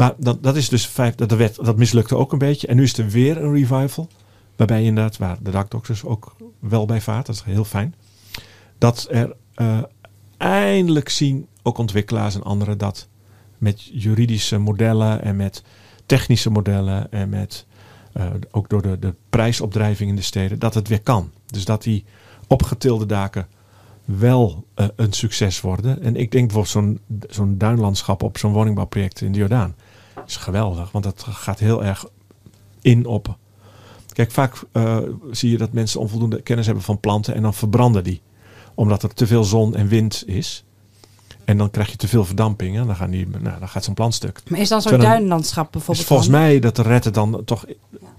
[0.00, 2.66] Maar dat, dat is dus vijf, dat, dat mislukte ook een beetje.
[2.66, 4.08] En nu is er weer een revival.
[4.56, 7.26] Waarbij inderdaad, waar de dakdokters ook wel bij vaart.
[7.26, 7.94] Dat is heel fijn.
[8.78, 9.78] Dat er eh,
[10.36, 13.08] eindelijk zien, ook ontwikkelaars en anderen, dat
[13.58, 15.62] met juridische modellen en met
[16.06, 17.66] technische modellen en met
[18.12, 21.30] eh, ook door de, de prijsopdrijving in de steden, dat het weer kan.
[21.46, 22.04] Dus dat die
[22.46, 23.46] opgetilde daken
[24.04, 26.02] wel eh, een succes worden.
[26.02, 29.74] En ik denk bijvoorbeeld zo'n zo'n duinlandschap op zo'n woningbouwproject in de Jordaan.
[30.30, 32.04] Is geweldig, want dat gaat heel erg
[32.80, 33.36] in op.
[34.12, 34.98] Kijk, vaak eh,
[35.30, 38.20] zie je dat mensen onvoldoende kennis hebben van planten en dan verbranden die.
[38.74, 40.64] Omdat er te veel zon en wind is.
[41.44, 43.94] En dan krijg je te veel verdamping en dan, gaan die, nou, dan gaat zo'n
[43.94, 44.42] plant stuk.
[44.48, 46.06] Maar is dan zo'n duinlandschap bijvoorbeeld?
[46.06, 46.40] volgens dan?
[46.40, 47.64] mij dat de retten dan toch.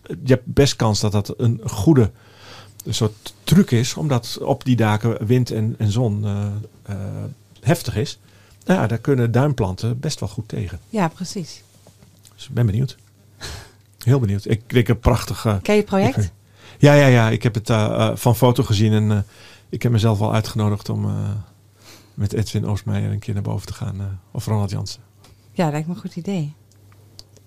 [0.08, 2.12] Je hebt best kans dat dat een goede
[2.86, 6.46] een soort truc is, omdat op die daken wind en, en zon eh,
[6.84, 6.96] eh,
[7.62, 8.20] heftig is.
[8.66, 10.80] Nou ja, daar kunnen duinplanten best wel goed tegen.
[10.90, 11.64] Ja, precies.
[12.42, 12.96] Dus ik ben benieuwd.
[14.04, 14.46] Heel benieuwd.
[14.46, 15.60] Ik denk een prachtige.
[15.62, 16.18] Ken je het project?
[16.18, 16.32] Ik-
[16.78, 17.30] Ja, ja, ja.
[17.30, 19.18] Ik heb het eh, eh, van foto gezien en eh,
[19.70, 21.30] ik heb mezelf al uitgenodigd om eh,
[22.14, 24.00] met Edwin Oostmeijer een keer naar boven te gaan.
[24.00, 25.02] eh, of Ronald Jansen.
[25.52, 26.54] Ja, lijkt me een goed idee.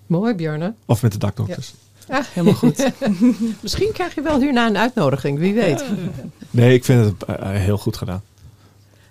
[0.07, 0.73] Mooi, Bjarne.
[0.85, 1.73] Of met de dakdokters.
[2.33, 2.91] Helemaal goed.
[3.61, 5.85] Misschien krijg je wel hierna een uitnodiging, wie weet.
[6.49, 8.21] Nee, ik vind het heel goed gedaan.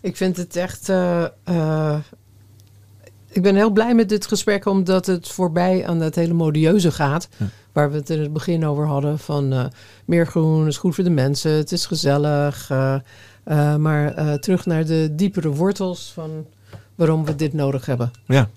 [0.00, 0.88] Ik vind het echt.
[0.88, 1.96] eh, eh,
[3.34, 7.28] ik ben heel blij met dit gesprek, omdat het voorbij aan het hele modieuze gaat.
[7.36, 7.46] Ja.
[7.72, 9.64] Waar we het in het begin over hadden: van eh,
[10.04, 12.70] meer groen is goed voor de mensen, het is gezellig.
[12.70, 12.94] eh,
[13.44, 16.46] eh, maar terug naar de diepere wortels van
[16.94, 18.10] waarom we dit nodig hebben.
[18.26, 18.48] Ja.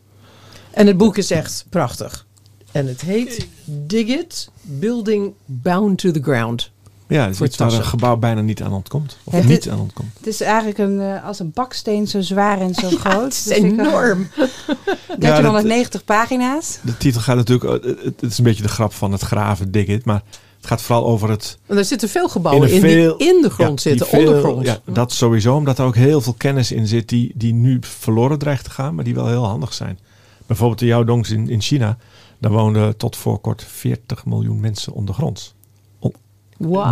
[0.71, 2.25] En het boek is echt prachtig.
[2.71, 6.71] En het heet Dig It, Building Bound to the Ground.
[7.07, 9.17] Ja, het is waar een gebouw bijna niet aan ontkomt.
[9.23, 10.09] Of Het niet is- aan ontkomt.
[10.17, 13.23] Het is eigenlijk een, eh, als een baksteen zo zwaar en zo groot.
[13.23, 14.27] Het is Dus ik- enorm.
[15.19, 16.79] 1390 pagina's.
[16.81, 17.83] De titel gaat natuurlijk...
[17.85, 20.05] eh, Het het is een beetje de grap van het graven, dig it.
[20.05, 20.21] Maar
[20.57, 21.57] het gaat vooral over het...
[21.65, 22.81] Want er zitten veel gebouwen In in,
[23.17, 24.65] die in de grond ja, zitten, veel- ondergronds.
[24.69, 25.55] Ja, dat sowieso.
[25.55, 28.95] Omdat er ook heel veel kennis in zit die, die nu verloren dreigt te gaan.
[28.95, 29.99] Maar die wel heel handig zijn.
[30.45, 31.97] Bijvoorbeeld de Yaodongs in, in China.
[32.39, 35.53] Daar woonden tot voor kort 40 miljoen mensen ondergronds.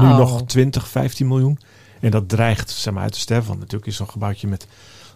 [0.02, 1.60] Nu nog 20, 15 miljoen.
[2.02, 3.48] En dat dreigt zeg maar, uit te sterven.
[3.48, 4.68] Want natuurlijk is zo'n gebouwtje met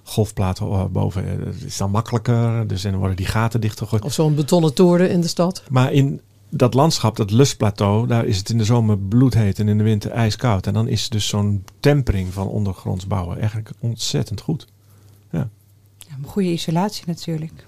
[0.04, 1.26] golfplaten eh, boven.
[1.26, 2.68] eh, Het is dan makkelijker.
[2.68, 4.04] Dus en dan worden die gaten dichtgegooid.
[4.04, 5.64] Of zo'n betonnen toren in de stad.
[5.70, 9.78] Maar in dat landschap, dat lustplateau, daar is het in de zomer bloedheet en in
[9.78, 10.68] de winter ijskoud.
[10.68, 14.68] En dan is dus zo'n tempering van ondergronds bouwen eigenlijk ontzettend goed.
[15.32, 15.50] Ja,
[16.10, 17.66] een goede isolatie natuurlijk.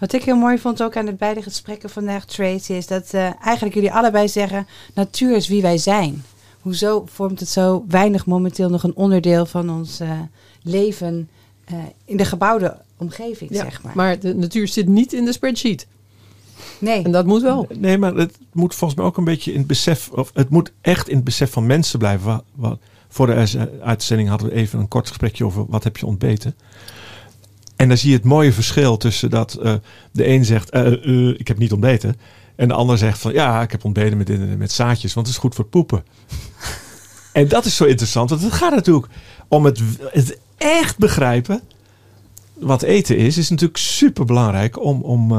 [0.00, 3.30] Wat ik heel mooi vond ook aan de beide gesprekken vandaag, Tracy, is dat eh,
[3.44, 6.24] eigenlijk jullie allebei zeggen: natuur is wie wij zijn.
[6.60, 10.10] Hoezo vormt het zo weinig momenteel nog een onderdeel van ons eh,
[10.62, 11.28] leven
[11.64, 11.74] eh,
[12.04, 13.92] in de gebouwde omgeving, Ja, zeg maar?
[13.96, 15.86] maar de natuur zit niet in de spreadsheet.
[16.78, 17.66] nee, En dat moet wel.
[17.78, 20.72] Nee, maar het moet volgens mij ook een beetje in het besef, of het moet
[20.80, 22.26] echt in het besef van mensen blijven.
[22.26, 22.78] Wa- wa-
[23.08, 26.54] voor de uitzending hadden we even een kort gesprekje over wat heb je ontbeten.
[27.80, 29.74] En dan zie je het mooie verschil tussen dat eh,
[30.12, 32.16] de een zegt, eh, ik heb niet ontbeten.
[32.56, 35.42] En de ander zegt van, ja, ik heb ontbeten met, met zaadjes, want het is
[35.42, 36.04] goed voor poepen.
[37.32, 39.06] en dat is zo interessant, want het gaat natuurlijk
[39.48, 39.80] om het,
[40.12, 41.60] het echt begrijpen
[42.54, 43.38] wat eten is.
[43.38, 45.02] Is natuurlijk super belangrijk om...
[45.02, 45.32] om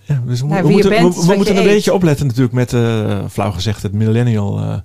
[0.00, 1.68] ja, dus we, Nou, moeten, bent, we, moeten een eet.
[1.68, 2.70] beetje opletten natuurlijk met,
[3.32, 4.82] flauw gezegd, het millennial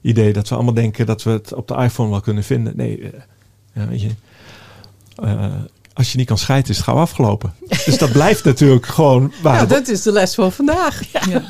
[0.00, 0.32] idee.
[0.32, 2.76] Dat we allemaal denken dat we het op de iPhone wel kunnen vinden.
[2.76, 3.10] Nee,
[3.74, 4.10] ja, weet je.
[5.14, 5.44] Eh,
[5.92, 7.54] als je niet kan scheiden, is het gauw afgelopen.
[7.86, 9.54] Dus dat blijft natuurlijk gewoon waar.
[9.54, 11.02] Ja, dat is de les van vandaag.
[11.12, 11.42] Ja.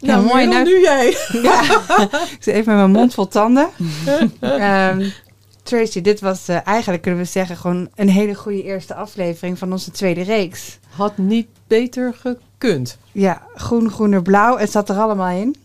[0.00, 0.46] Nou, mooi, mooi.
[0.46, 1.16] nou- nu jij.
[1.42, 1.62] Ja.
[2.10, 3.68] ik zit even met mijn mond vol tanden.
[4.40, 5.08] Ehm,
[5.62, 9.72] Tracy, dit was eh, eigenlijk, kunnen we zeggen, gewoon een hele goede eerste aflevering van
[9.72, 10.78] onze tweede reeks.
[10.88, 12.98] Had niet beter gekund.
[13.12, 14.56] Ja, groen, groener, blauw.
[14.58, 15.56] Het zat er allemaal in.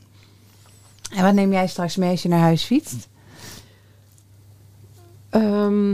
[1.16, 3.08] En wat neem jij straks mee als je naar huis fietst?
[5.36, 5.90] Ehm,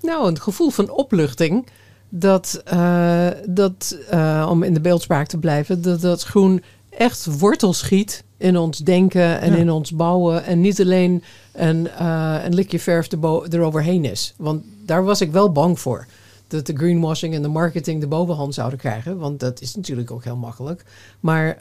[0.00, 1.66] nou, een gevoel van opluchting.
[2.08, 7.72] Dat, eh, dat eh, om in de beeldspraak te blijven, dat dat groen echt wortel
[7.72, 9.58] schiet in ons denken en Ja.
[9.58, 10.44] in ons bouwen.
[10.44, 11.22] En niet alleen
[11.52, 13.08] een, eh, een likje verf
[13.48, 14.34] eroverheen is.
[14.36, 16.06] Want daar was ik wel bang voor.
[16.48, 19.18] Dat de greenwashing en de marketing de bovenhand zouden krijgen.
[19.18, 20.84] Want dat is natuurlijk ook heel makkelijk.
[21.20, 21.56] Maar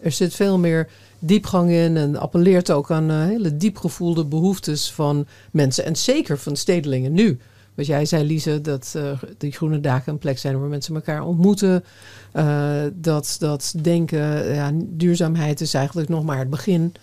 [0.00, 0.88] er zit veel meer
[1.26, 5.84] diepgang in en appelleert ook aan eh, hele diep gevoelde behoeftes van mensen.
[5.84, 7.38] En zeker van stedelingen nu.
[7.74, 9.02] Wat jij zei, Lise, dat eh,
[9.38, 11.84] die groene daken een plek zijn waar mensen elkaar ontmoeten.
[12.32, 16.94] Eh, dat, dat denken, ja, duurzaamheid is eigenlijk nog maar het begin.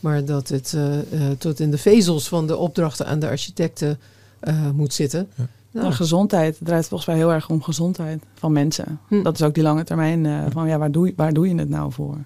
[0.00, 3.98] Maar dat het eh, eh, tot in de vezels van de opdrachten aan de architecten
[4.40, 5.28] eh, moet zitten.
[5.34, 5.46] Ja.
[5.70, 6.58] Nou, Nou, gezondheid.
[6.58, 9.00] Het draait volgens mij heel erg om gezondheid van mensen.
[9.08, 9.22] Hm.
[9.22, 11.54] Dat is ook die lange termijn eh, van ja, waar doe, je, waar doe je
[11.54, 12.16] het nou voor?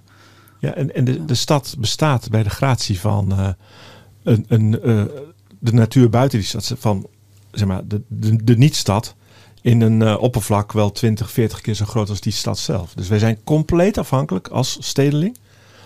[0.63, 3.49] Ja, en, en de, de stad bestaat bij de gratie van eh,
[4.23, 5.05] een, een, eh,
[5.59, 6.75] de natuur buiten die stad.
[6.79, 7.07] Van
[7.51, 9.15] zeg maar, de, de, de niet-stad
[9.61, 12.95] in een eh, oppervlak wel 20, 40 keer zo groot als die stad zelf.
[12.95, 15.37] Dus wij zijn compleet afhankelijk als stedeling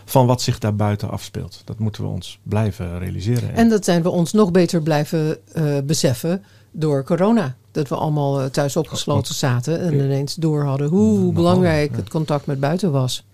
[0.04, 1.62] van wat zich daar buiten afspeelt.
[1.64, 3.54] Dat moeten we ons blijven realiseren.
[3.54, 5.38] En dat zijn we ons nog beter blijven
[5.84, 7.56] beseffen door corona.
[7.70, 12.46] Dat we allemaal thuis opgesloten zaten en ineens door hadden hoe Nogal, belangrijk het contact
[12.46, 13.24] met buiten was.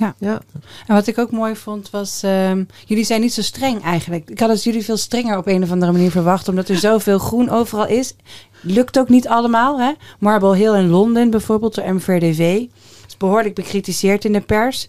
[0.00, 0.14] Ja.
[0.18, 0.40] ja.
[0.86, 4.30] En wat ik ook mooi vond was, ehm, jullie zijn niet zo streng eigenlijk.
[4.30, 7.18] Ik had het jullie veel strenger op een of andere manier verwacht, omdat er zoveel
[7.18, 8.14] groen overal is.
[8.60, 9.80] Lukt ook niet allemaal.
[9.80, 9.92] Hè?
[10.18, 12.66] Marble Hill in Londen bijvoorbeeld, door MVRDV.
[13.06, 14.88] is behoorlijk bekritiseerd in de pers.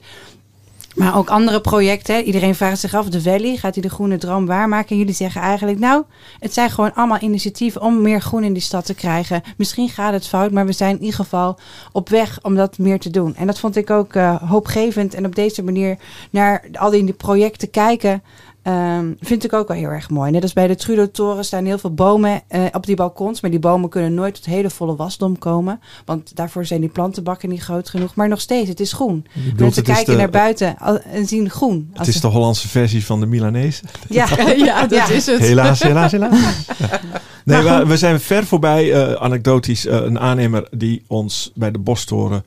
[0.96, 2.24] Maar ook andere projecten.
[2.24, 4.89] Iedereen vraagt zich af, de Valley, gaat hij de groene droom waarmaken?
[4.89, 6.04] En jullie zeggen eigenlijk, nou,
[6.39, 9.42] het zijn gewoon allemaal initiatieven om meer groen in die stad te krijgen.
[9.58, 11.60] Misschien gaat het fout, maar we zijn in ieder geval
[11.92, 13.36] op weg om dat meer te doen.
[13.36, 15.14] En dat vond ik ook eh, hoopgevend.
[15.14, 15.98] En op deze manier
[16.30, 18.24] naar al die projecten kijken,
[18.62, 20.32] ehm, vind ik ook wel heel erg mooi.
[20.32, 23.41] Net als bij de Trudeau-toren staan heel veel bomen eh, op die balkons.
[23.41, 25.80] Maar die bomen kunnen nooit tot hele volle wasdom komen.
[26.05, 28.16] Want daarvoor zijn die plantenbakken niet groot genoeg.
[28.16, 29.26] Maar nog steeds, het is groen.
[29.57, 30.76] Mensen kijken de- naar buiten
[31.12, 31.88] en zien groen.
[31.89, 33.84] Het Als is ze- de Hollandse versie van de Milanese.
[34.09, 35.09] ja, ja, dat Ja.
[35.16, 35.39] is het.
[35.39, 36.39] Helaas, helaas, helaas.
[36.80, 36.99] Ja.
[37.45, 41.80] Nee, we, we zijn ver voorbij, eh, anekdotisch, eh, een aannemer die ons bij de
[41.80, 42.43] Bostoren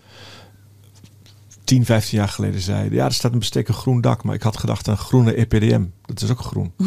[1.75, 2.89] 10, 15 jaar geleden zei...
[2.91, 5.85] Ja, er staat een bestekken groen dak, maar ik had gedacht aan groene EPDM.
[6.05, 6.73] Dat is ook groen.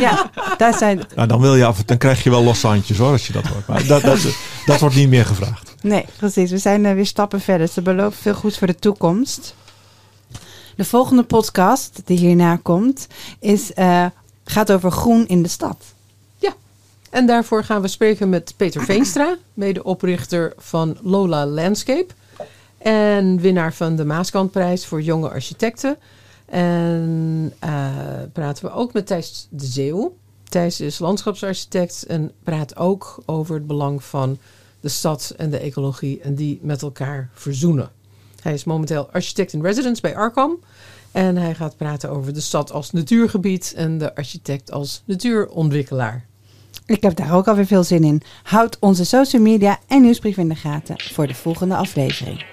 [0.00, 1.00] Ja, daar zijn...
[1.14, 3.46] Nou, dan, wil je af, dan krijg je wel losse handjes hoor, als je dat
[3.46, 3.66] hoort.
[3.66, 4.18] Maar dat, dat,
[4.66, 5.74] dat wordt niet meer gevraagd.
[5.82, 6.50] Nee, precies.
[6.50, 7.68] We zijn uh, weer stappen verder.
[7.68, 9.54] Ze beloven veel goed voor de toekomst.
[10.76, 13.06] De volgende podcast die hierna komt,
[13.38, 14.06] is, uh,
[14.44, 15.84] gaat over groen in de stad.
[16.38, 16.54] Ja,
[17.10, 22.14] en daarvoor gaan we spreken met Peter Veenstra, medeoprichter van Lola Landscape.
[22.78, 25.98] En winnaar van de Maaskantprijs voor jonge architecten.
[26.44, 27.88] En uh,
[28.32, 30.16] praten we ook met Thijs de Zeeuw.
[30.48, 34.38] Thijs is landschapsarchitect en praat ook over het belang van
[34.80, 37.90] de stad en de ecologie en die met elkaar verzoenen.
[38.42, 40.58] Hij is momenteel architect in residence bij Arkham.
[41.12, 46.26] En hij gaat praten over de stad als natuurgebied en de architect als natuurontwikkelaar.
[46.86, 48.22] Ik heb daar ook alweer veel zin in.
[48.42, 52.44] Houd onze social media en nieuwsbrief in de gaten voor de volgende aflevering.